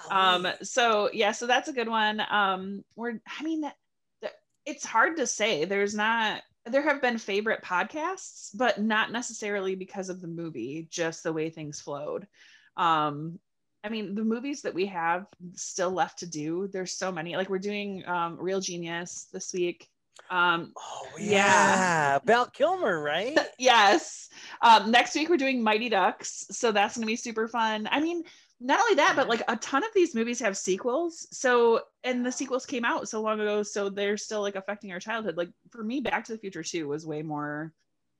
[0.09, 2.21] Um, so yeah, so that's a good one.
[2.29, 3.77] Um, we're I mean, that-
[4.21, 5.65] that- it's hard to say.
[5.65, 11.23] There's not there have been favorite podcasts, but not necessarily because of the movie, just
[11.23, 12.27] the way things flowed.
[12.75, 13.39] Um,
[13.83, 17.35] I mean, the movies that we have still left to do, there's so many.
[17.35, 19.87] Like we're doing um, Real Genius this week.
[20.29, 21.25] Um, oh yeah.
[21.27, 23.37] yeah, Val Kilmer, right?
[23.59, 24.29] yes.
[24.61, 27.87] Um, next week we're doing Mighty Ducks, so that's gonna be super fun.
[27.89, 28.23] I mean,
[28.59, 31.27] not only that, but like a ton of these movies have sequels.
[31.31, 34.99] So and the sequels came out so long ago, so they're still like affecting our
[34.99, 35.37] childhood.
[35.37, 37.73] Like for me, Back to the Future 2 was way more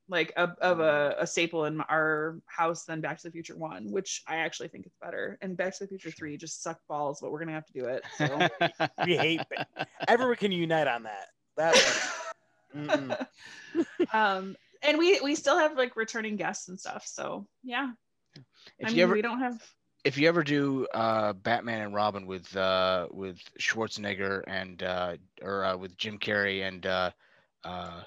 [0.09, 3.91] like a, of a, a staple in our house than Back to the Future 1,
[3.91, 5.37] which I actually think is better.
[5.41, 7.85] And Back to the Future 3 just sucked balls, but we're gonna have to do
[7.85, 8.03] it.
[8.17, 8.47] So
[9.05, 9.41] we hate
[10.07, 11.27] everyone can unite on that.
[11.57, 11.67] That
[14.13, 17.05] um and we we still have like returning guests and stuff.
[17.07, 17.91] So yeah,
[18.77, 19.59] If I mean ever we don't have.
[20.03, 25.65] If you ever do uh, Batman and Robin with uh, with Schwarzenegger and uh, or
[25.65, 27.11] uh, with Jim Carrey and uh,
[27.63, 28.01] uh,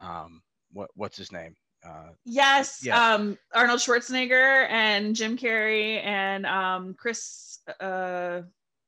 [0.00, 0.42] um,
[0.72, 1.54] what what's his name?
[1.84, 3.14] Uh, Yes, Yeah.
[3.14, 8.42] um, Arnold Schwarzenegger and Jim Carrey and um, Chris uh,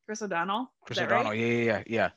[0.06, 0.70] Chris O'Donnell.
[0.84, 1.06] Chris right?
[1.06, 1.34] O'Donnell.
[1.34, 2.10] Yeah, yeah, yeah, yeah.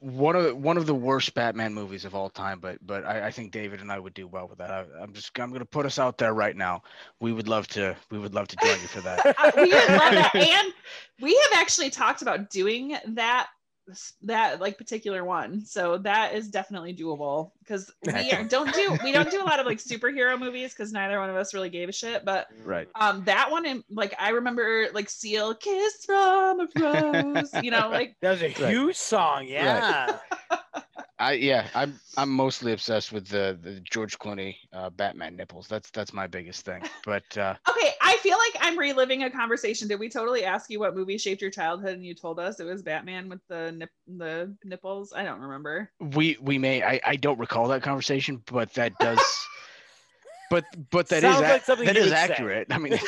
[0.00, 3.30] One of one of the worst Batman movies of all time, but but I, I
[3.30, 4.70] think David and I would do well with that.
[4.70, 6.82] I, I'm just I'm gonna put us out there right now.
[7.20, 9.20] We would love to we would love to join you for that.
[9.38, 10.72] Uh, we would love that, and
[11.20, 13.48] we have actually talked about doing that
[14.22, 15.64] that like particular one.
[15.64, 19.66] So that is definitely doable because we don't do we don't do a lot of
[19.66, 22.24] like superhero movies because neither one of us really gave a shit.
[22.24, 22.88] But right.
[22.94, 27.88] um, that one, and like I remember like Seal Kiss from a Rose, you know,
[27.92, 29.46] like That was a huge song.
[29.46, 30.18] Yeah.
[31.20, 35.68] I yeah, I'm I'm mostly obsessed with the the George Clooney uh, Batman nipples.
[35.68, 36.82] That's that's my biggest thing.
[37.04, 39.86] But uh, Okay, I feel like I'm reliving a conversation.
[39.86, 42.64] Did we totally ask you what movie shaped your childhood and you told us it
[42.64, 45.12] was Batman with the nip the nipples?
[45.12, 45.90] I don't remember.
[46.00, 49.20] we we may I, I don't recall that conversation, but that does.
[50.50, 52.16] But but that is Sounds ac- like something that is would say.
[52.16, 52.66] accurate.
[52.70, 52.92] I mean,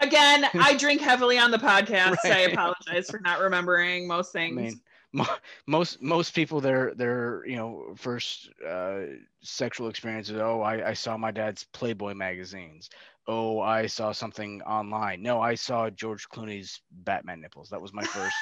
[0.00, 2.16] Again, I drink heavily on the podcast.
[2.24, 4.58] I apologize for not remembering most things.
[4.58, 4.80] I mean,
[5.12, 5.26] mo-
[5.66, 9.00] most most people their their you know first uh,
[9.42, 10.38] sexual experiences.
[10.40, 12.88] Oh, I, I saw my dad's Playboy magazines.
[13.28, 15.22] Oh, I saw something online.
[15.22, 17.68] No, I saw George Clooney's Batman nipples.
[17.70, 18.36] That was my first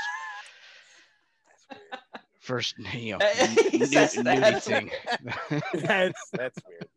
[2.45, 3.26] first you know
[3.70, 4.14] He nu- that's
[4.66, 4.90] thing.
[5.74, 6.88] that's that's weird.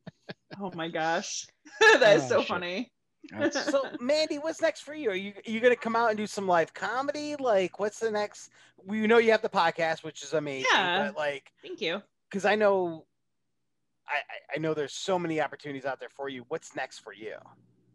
[0.59, 1.45] oh my gosh.
[1.79, 2.47] that is Oh, so shit.
[2.47, 2.91] funny.
[3.31, 5.09] That's- So, Mandy, what's next for you?
[5.09, 7.35] Are you are you gonna come out and do some live comedy?
[7.37, 8.49] Like, what's the next?
[8.85, 10.67] We know you have the podcast, which is amazing.
[10.73, 11.07] Yeah.
[11.07, 12.01] But like, Thank you.
[12.29, 13.05] because I know,
[14.07, 16.45] I I- I know there's so many opportunities out there for you.
[16.47, 17.35] What's next for you?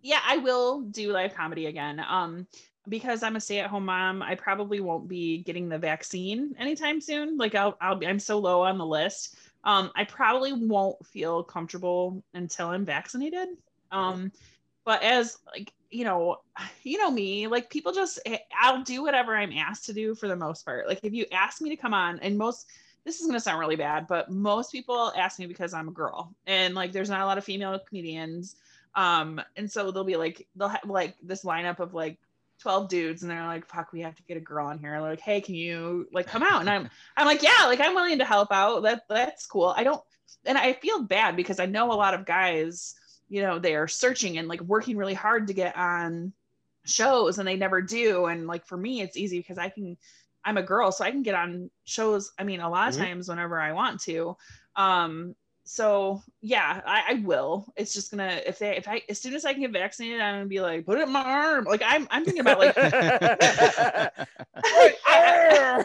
[0.05, 2.44] yeah i will do live comedy again um
[2.89, 7.37] because i'm a stay-at-home mom i probably won't be getting the vaccine anytime soon.
[7.37, 9.37] Like i'll, I'll be i'm so low on the list.
[9.64, 13.49] Um i probably won't feel comfortable until i'm vaccinated.
[13.91, 14.33] Um
[14.85, 16.39] but as like you know
[16.83, 20.28] you know me like people just eh, i'll do whatever i'm asked to do for
[20.28, 20.89] the most part.
[20.89, 22.68] Like if you ask me to come on and most
[23.05, 26.35] this is to sound really bad but most people ask me because i'm a girl.
[26.47, 28.57] And like there's not a lot of female comedians.
[28.95, 32.18] Um, and so they'll be like, they'll have like this lineup of like
[32.63, 35.01] 12 dudes, and they're like, fuck, we have to get a girl on here.
[35.01, 36.61] Like, hey, can you like come out?
[36.61, 38.83] And I'm I'm like, yeah, like I'm willing to help out.
[38.85, 39.75] That that's cool.
[39.77, 40.01] I don't
[40.45, 42.95] and I feel bad because I know a lot of guys,
[43.29, 46.33] you know, they are searching and like working really hard to get on
[46.85, 48.27] shows and they never do.
[48.27, 49.97] And like for me, it's easy because I can
[50.45, 52.33] I'm a girl, so I can get on shows.
[52.39, 52.99] I mean, a lot of Mhm.
[52.99, 54.37] times whenever I want to.
[54.77, 55.35] Um,
[55.65, 57.73] so yeah, I, I will.
[57.77, 60.35] It's just gonna if they if I as soon as I can get vaccinated, I'm
[60.37, 61.65] gonna be like, put it in my arm.
[61.65, 62.75] Like I'm I'm thinking about like
[64.65, 65.85] I,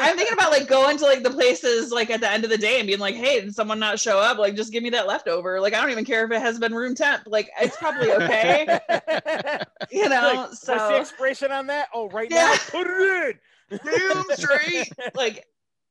[0.00, 2.58] am thinking about like going to like the places like at the end of the
[2.58, 4.38] day and being like, hey, did someone not show up?
[4.38, 5.60] Like just give me that leftover.
[5.60, 7.24] Like I don't even care if it has been room temp.
[7.26, 8.68] Like it's probably okay.
[9.90, 11.88] You know, Like, What's the expiration on that?
[11.94, 12.44] Oh, right Yeah.
[12.46, 13.38] now, put it
[13.70, 13.80] in.
[13.84, 14.92] Damn straight.
[15.14, 15.46] like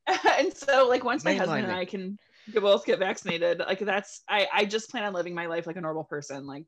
[0.37, 1.71] and so like once my Mainline husband and.
[1.71, 2.17] I can
[2.51, 5.75] get- both get vaccinated, like that's I I just plan on living my life like
[5.77, 6.45] a normal person.
[6.47, 6.65] Like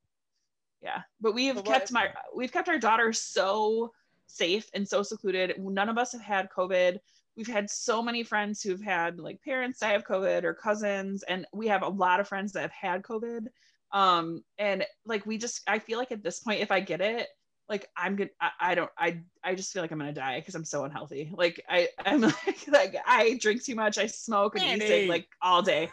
[0.81, 1.01] yeah.
[1.19, 3.91] But we've So kept what- my we've kept our daughter so
[4.27, 5.55] safe and so secluded.
[5.57, 6.99] None of us have had COVID.
[7.35, 11.45] We've had so many friends who've had like parents die of COVID or cousins, and
[11.53, 13.47] we have a lot of friends that have had COVID.
[13.91, 17.27] Um, and like we just I feel like at this point, if I get it,
[17.69, 18.31] like I'm good.
[18.41, 18.89] I, I don't.
[18.97, 21.31] I I just feel like I'm gonna die because I'm so unhealthy.
[21.31, 23.97] Like I I'm like like I drink too much.
[23.99, 25.91] I smoke and eat sick like all day.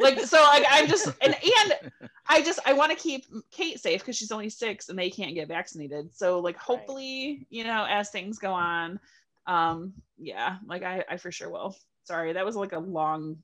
[0.00, 4.00] Like so like I'm just and and I just I want to keep Kate safe
[4.00, 6.16] because she's only six and they can't get vaccinated.
[6.16, 8.98] So like hopefully you know as things go on,
[9.46, 11.76] um yeah like I I for sure will.
[12.04, 13.36] Sorry that was like a long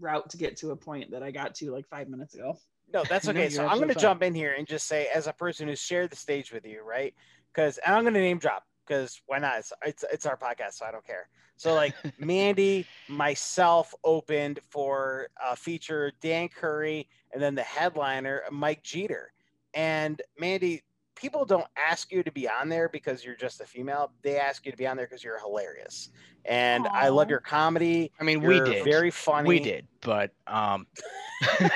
[0.00, 2.58] route to get to a point that I got to like five minutes ago.
[2.92, 3.42] No, that's okay.
[3.42, 5.80] you're so I'm going to jump in here and just say, as a person who's
[5.80, 7.14] shared the stage with you, right?
[7.52, 9.58] Because I'm going to name drop because why not?
[9.58, 11.28] It's, it's it's our podcast, so I don't care.
[11.56, 18.82] So like Mandy, myself opened for a feature Dan Curry, and then the headliner Mike
[18.82, 19.32] Jeter.
[19.74, 20.82] And Mandy,
[21.14, 24.12] people don't ask you to be on there because you're just a female.
[24.22, 26.10] They ask you to be on there because you're hilarious.
[26.44, 28.10] And I love your comedy.
[28.18, 28.84] I mean, we You're did.
[28.84, 29.48] Very funny.
[29.48, 30.86] We did, but um,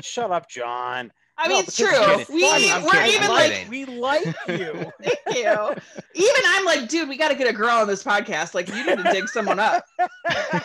[0.00, 1.12] Shut up, John.
[1.38, 1.88] I No, mean, it's true.
[2.34, 2.70] We, funny.
[2.70, 4.90] I'm we're kidding, even like, we like you.
[5.02, 5.74] thank you.
[6.14, 8.54] Even I'm like, dude, we got to get a girl on this podcast.
[8.54, 9.84] Like, you need to dig someone up.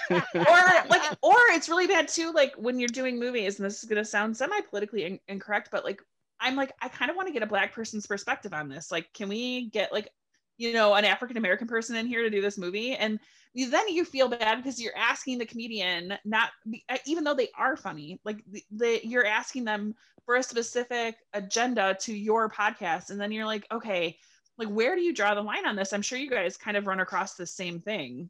[0.10, 0.58] or
[0.90, 2.32] like, or it's really bad too.
[2.32, 6.02] Like when you're doing movies, and this is gonna sound semi-politically in- incorrect, but like,
[6.40, 8.92] I'm like, I kind of want to get a black person's perspective on this.
[8.92, 10.10] Like, can we get like,
[10.58, 12.94] you know, an African American person in here to do this movie?
[12.96, 13.20] And you-
[13.56, 16.50] then you feel bad because you're asking the comedian not
[16.90, 19.96] uh, even though they are funny like the, the, you're asking them
[20.26, 24.18] for a specific agenda to your podcast and then you're like okay
[24.58, 26.88] like where do you draw the line on this i'm sure you guys kind of
[26.88, 28.30] run across the same thing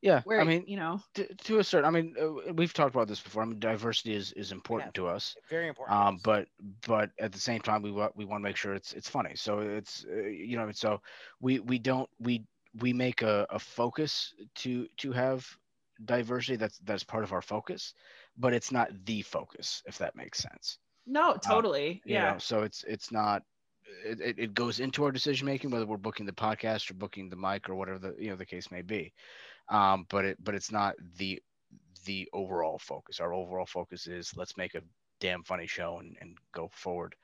[0.00, 2.94] Yeah, where I mean, you know to, to a certain, I mean, uh, we've talked
[2.94, 3.42] about this before.
[3.42, 5.02] I mean, diversity is is important Yeah.
[5.02, 5.36] to us.
[5.50, 5.98] Very important.
[5.98, 6.46] um but
[6.86, 9.34] but at the same time we want we want to make sure it's it's funny
[9.34, 11.00] so it's uh, you know so
[11.40, 12.44] we we don't we
[12.80, 15.46] we make a, a focus to to have
[16.04, 17.94] diversity that's that's part of our focus
[18.36, 20.78] but it's not the focus if that makes sense.
[21.06, 22.02] No totally.
[22.04, 22.32] you yeah.
[22.32, 23.42] know so it's it's not
[24.04, 27.28] it, it- it goes into our decision making whether we're booking the podcast or booking
[27.28, 29.12] the mic or whatever the you know the case may be.
[29.68, 31.40] Um but it but it's not the
[32.04, 33.20] the overall focus.
[33.20, 34.82] Our overall focus is let's make a
[35.20, 37.14] damn funny show and, and go forward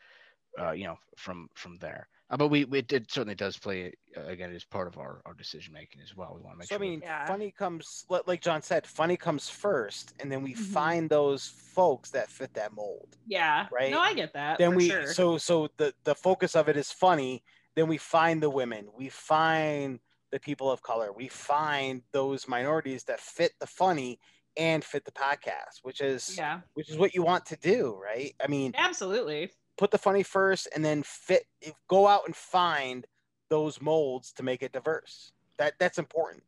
[0.59, 3.93] uh you know from from there uh, but we, we it, it certainly does play
[4.16, 6.68] uh, again as part of our our decision making as well we want to make
[6.68, 7.27] so I mean, Yeah.
[7.27, 10.72] funny comes like John said, funny comes first, and then we Mhm.
[10.72, 13.16] find those folks that fit that mold.
[13.27, 13.91] yeah Right.
[13.91, 15.07] no i get that then we sure.
[15.07, 17.43] so so the the focus of it is funny.
[17.77, 19.99] Then we find the women, we find
[20.31, 24.20] the people of color, we find those minorities that fit the funny
[24.57, 28.33] and fit the podcast, which is yeah which is what you want to do, right?
[28.43, 31.45] I mean, absolutely put the funny first and then fit
[31.89, 33.07] go out and find
[33.51, 35.33] those molds to make it diverse.
[35.59, 36.43] That that's important.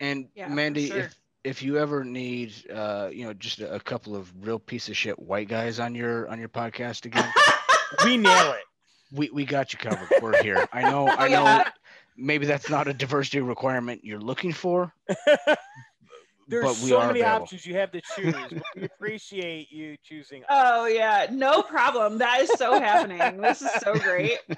[0.00, 0.98] And Yeah, mandy sure.
[0.98, 4.88] if if you ever need uh you know just a, a couple of real piece
[4.88, 7.24] of shit white guys on your on your podcast again
[8.04, 8.64] we nail it.
[9.12, 10.08] we, we got you covered.
[10.20, 10.66] We're here.
[10.72, 11.70] I know i know Yeah.
[12.16, 14.92] maybe that's not a diversity requirement you're looking for
[16.48, 17.42] there's but we so are many available.
[17.44, 18.34] options you have to choose
[18.74, 20.42] we appreciate you choosing.
[20.48, 22.18] Oh yeah, no problem.
[22.18, 23.40] That is so happening.
[23.40, 24.38] This is so great.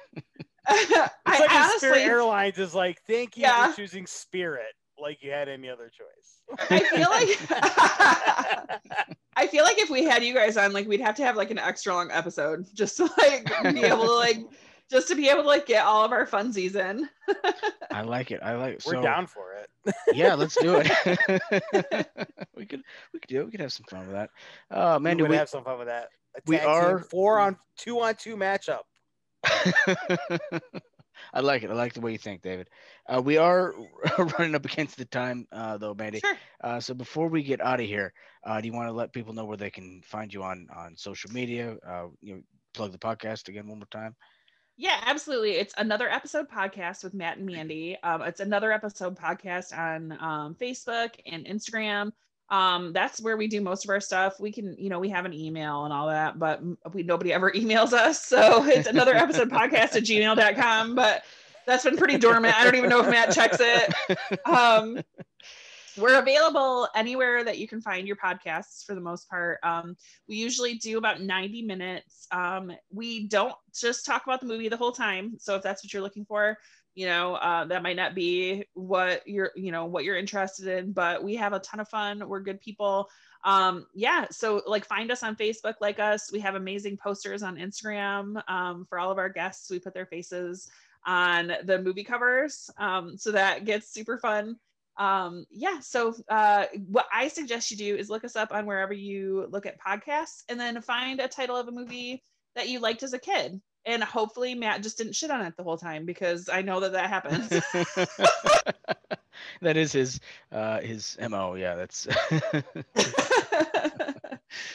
[0.72, 3.70] It's like when Spirit Airlines is like, thank you Yeah.
[3.72, 6.68] for choosing Spirit, like you had any other choice.
[6.70, 8.80] I feel like
[9.36, 11.50] I feel like if we had you guys on, like we'd have to have like
[11.50, 14.38] an extra long episode just to like be able to like
[14.90, 17.08] just to be able to like get all of our funsies in.
[17.90, 19.94] i like it i like it We're so down for it.
[20.12, 20.90] yeah let's do it
[22.56, 22.82] we could
[23.12, 24.30] we could do it we could have some fun with that
[24.70, 26.08] uh man we do we, have some fun with that.
[26.36, 28.80] A we are- four on two on two matchup.
[31.32, 31.70] I like it.
[31.70, 32.68] I like the way you think, David.
[33.06, 33.74] Uh, we are
[34.38, 36.20] running up against the time, uh, though, Mandy.
[36.20, 36.36] Sure.
[36.62, 38.12] Uh, so before we get out of here,
[38.44, 40.96] uh, do you want to let people know where they can find you on on
[40.96, 41.76] social media?
[41.86, 42.42] Uh, you know,
[42.74, 44.16] plug the podcast again one more time.
[44.80, 45.56] Yeah, absolutely.
[45.56, 47.98] It's another episode podcast with Matt and Mandy.
[48.02, 52.12] Um, it's another episode podcast on um, Facebook and Instagram.
[52.48, 54.40] Um, that's where we do most of our stuff.
[54.40, 56.62] We can, you know, we have an email and all that, but
[56.94, 58.24] we nobody ever emails us.
[58.24, 60.94] So it's another episode podcast at gmail.com.
[60.94, 61.24] But
[61.66, 62.58] that's been pretty dormant.
[62.58, 63.92] I don't even know if Matt checks it.
[64.46, 65.02] Um,
[66.00, 69.58] we're available anywhere that you can find your podcasts for the most part.
[69.62, 69.96] Um,
[70.28, 72.26] we usually do about 90 minutes.
[72.30, 75.36] Um, we don't just talk about the movie the whole time.
[75.38, 76.58] So if that's what you're looking for,
[76.94, 80.92] you know, uh, that might not be what you're, you know, what you're interested in,
[80.92, 82.28] but we have a ton of fun.
[82.28, 83.08] We're good people.
[83.44, 84.26] Um, yeah.
[84.30, 86.32] So like find us on Facebook, like us.
[86.32, 89.70] We have amazing posters on Instagram um, for all of our guests.
[89.70, 90.68] We put their faces
[91.06, 92.70] on the movie covers.
[92.76, 94.56] Um, so that gets super fun
[94.96, 98.92] um yeah so uh what i suggest you do is look us up on wherever
[98.92, 102.22] you look at podcasts and then find a title of a movie
[102.54, 105.62] that you liked as a kid and hopefully matt just didn't shit on it the
[105.62, 107.48] whole time because i know that that happens
[109.62, 110.20] that is his
[110.52, 111.54] uh, his mo.
[111.54, 112.08] Yeah, that's.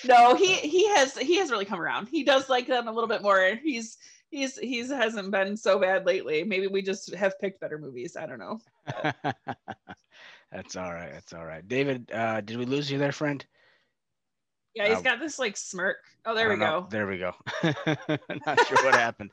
[0.05, 3.09] no he he has he has really come around he does like them a little
[3.09, 3.97] bit more he's
[4.32, 8.26] he's he's hasn't been so bad lately maybe we just have picked better movies i
[8.26, 8.59] don't know
[10.51, 11.11] that's all right.
[11.11, 11.67] That's all right.
[11.67, 13.45] David, uh, did we lose you there, friend?
[14.73, 16.82] yeah he's Uh, got this like smirk oh there we know.
[16.82, 17.34] go There we go.
[17.63, 19.32] Not sure what happened,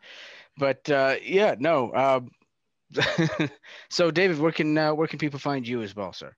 [0.57, 1.93] but uh, yeah, no.
[1.95, 2.30] Um,
[3.90, 6.34] so, David, where can uh, where can people find you as well, sir?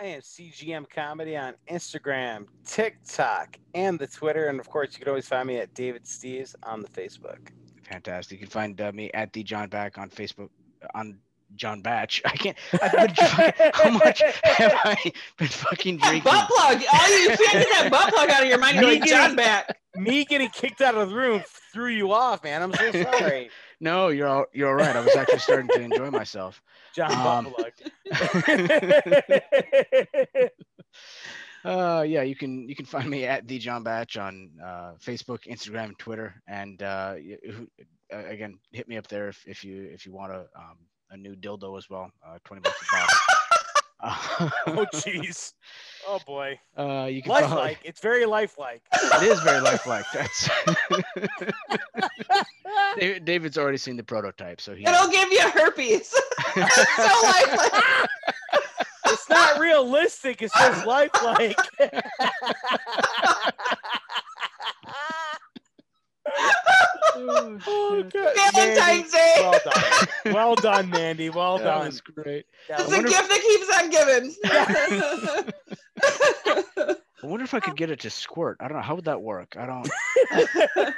[0.00, 4.48] I am CGM Comedy on Instagram, TikTok, and the Twitter.
[4.48, 7.50] And of course, you can always find me at David Steves on the Facebook.
[7.92, 8.40] Fantastic.
[8.40, 10.48] You can find uh, me at the John Back on Facebook
[10.94, 11.18] on
[11.54, 12.22] John Batch.
[12.26, 12.56] I can't.
[12.82, 16.22] I've been fucking, how much have I been fucking drinking?
[16.24, 16.82] butt plug.
[16.92, 18.76] Oh, you can't get that butt plug out of your mind.
[18.76, 19.78] You're like John getting- back.
[19.94, 21.42] Me getting kicked out of the room
[21.74, 22.62] threw you off, man.
[22.62, 24.96] I'm so sorry, No, you're all, you're all right.
[24.96, 26.62] I was actually starting to enjoy myself.
[26.96, 27.72] John Um, Buttplug.
[31.64, 35.46] Uh, yeah, you can you can find me at the John Batch on uh, Facebook,
[35.46, 37.68] Instagram, Twitter, and uh, y- who-
[38.12, 40.76] uh, again, hit me up there if, if you if you want a um,
[41.10, 42.10] a new dildo as well.
[42.26, 43.16] Uh, Twenty bucks a bottle.
[44.66, 45.52] oh, jeez.
[46.08, 46.58] Oh boy.
[46.76, 47.78] uh, you can follow, Lifelike.
[47.84, 48.82] It's very lifelike.
[48.92, 50.04] it is very lifelike.
[50.12, 50.48] That's
[53.24, 56.08] David's already seen the prototype, so he It'll give you herpes.
[56.08, 56.20] so
[57.22, 57.84] lifelike.
[59.12, 60.42] It's not realistic.
[60.42, 61.56] It's just lifelike.
[67.16, 68.04] oh,
[68.52, 69.34] Valentine's Day.
[69.38, 70.34] Well done.
[70.34, 71.30] Well done, Mandy.
[71.30, 71.86] Well that done.
[71.86, 72.46] was great.
[72.68, 74.34] It's was- a gift that keeps on giving.
[77.22, 78.56] I wonder if I could get it to squirt.
[78.60, 79.56] I don't know how would that work.
[79.56, 79.88] I don't.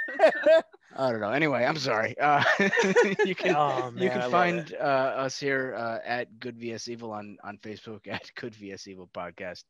[0.97, 1.31] I don't know.
[1.31, 2.17] Anyway, I'm sorry.
[2.19, 2.43] Uh,
[3.25, 7.13] you can oh, man, you can find uh, us here uh, at Good vs Evil
[7.13, 9.65] on on Facebook at Good vs Evil Podcast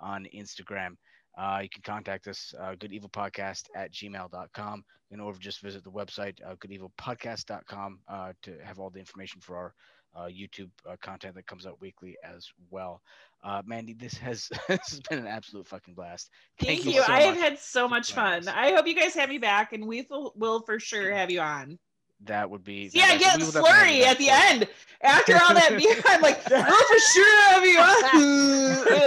[0.00, 0.96] on Instagram.
[1.38, 4.84] Uh, you can contact us, uh, Good Evil Podcast at gmail.com.
[5.12, 9.56] Know, or just visit the website, uh, goodevilpodcast.com, uh, to have all the information for
[9.56, 9.74] our
[10.14, 13.00] uh, YouTube uh, content that comes out weekly as well.
[13.42, 16.30] Uh, Mandy, this has this has been an absolute fucking blast.
[16.60, 17.02] Thank, you you.
[17.02, 18.46] so I have had so much fun.
[18.48, 21.40] I hope you guys have me back, and we will, will for sure have you
[21.40, 21.78] on.
[22.24, 22.90] That would be.
[22.92, 24.68] Yeah, I that- get we will definitely have you slurry at the end.
[25.02, 28.02] After all that beer, I'm like, we'll for sure have you on.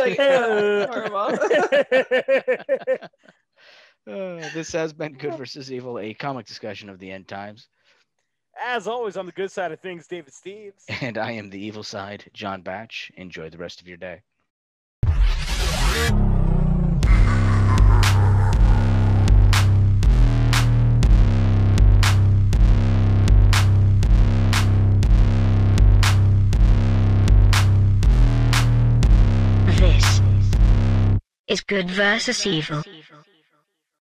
[0.01, 0.17] like,
[0.89, 1.37] horrible.
[4.05, 7.69] Uh, this has been Good versus Evil, a comic discussion of the end times.
[8.61, 10.83] As always, on the good side of things, David Steves.
[11.01, 13.11] And I am the evil side, John Batch.
[13.15, 14.21] Enjoy the rest of your day.
[29.65, 30.21] This
[31.47, 32.83] is good versus evil.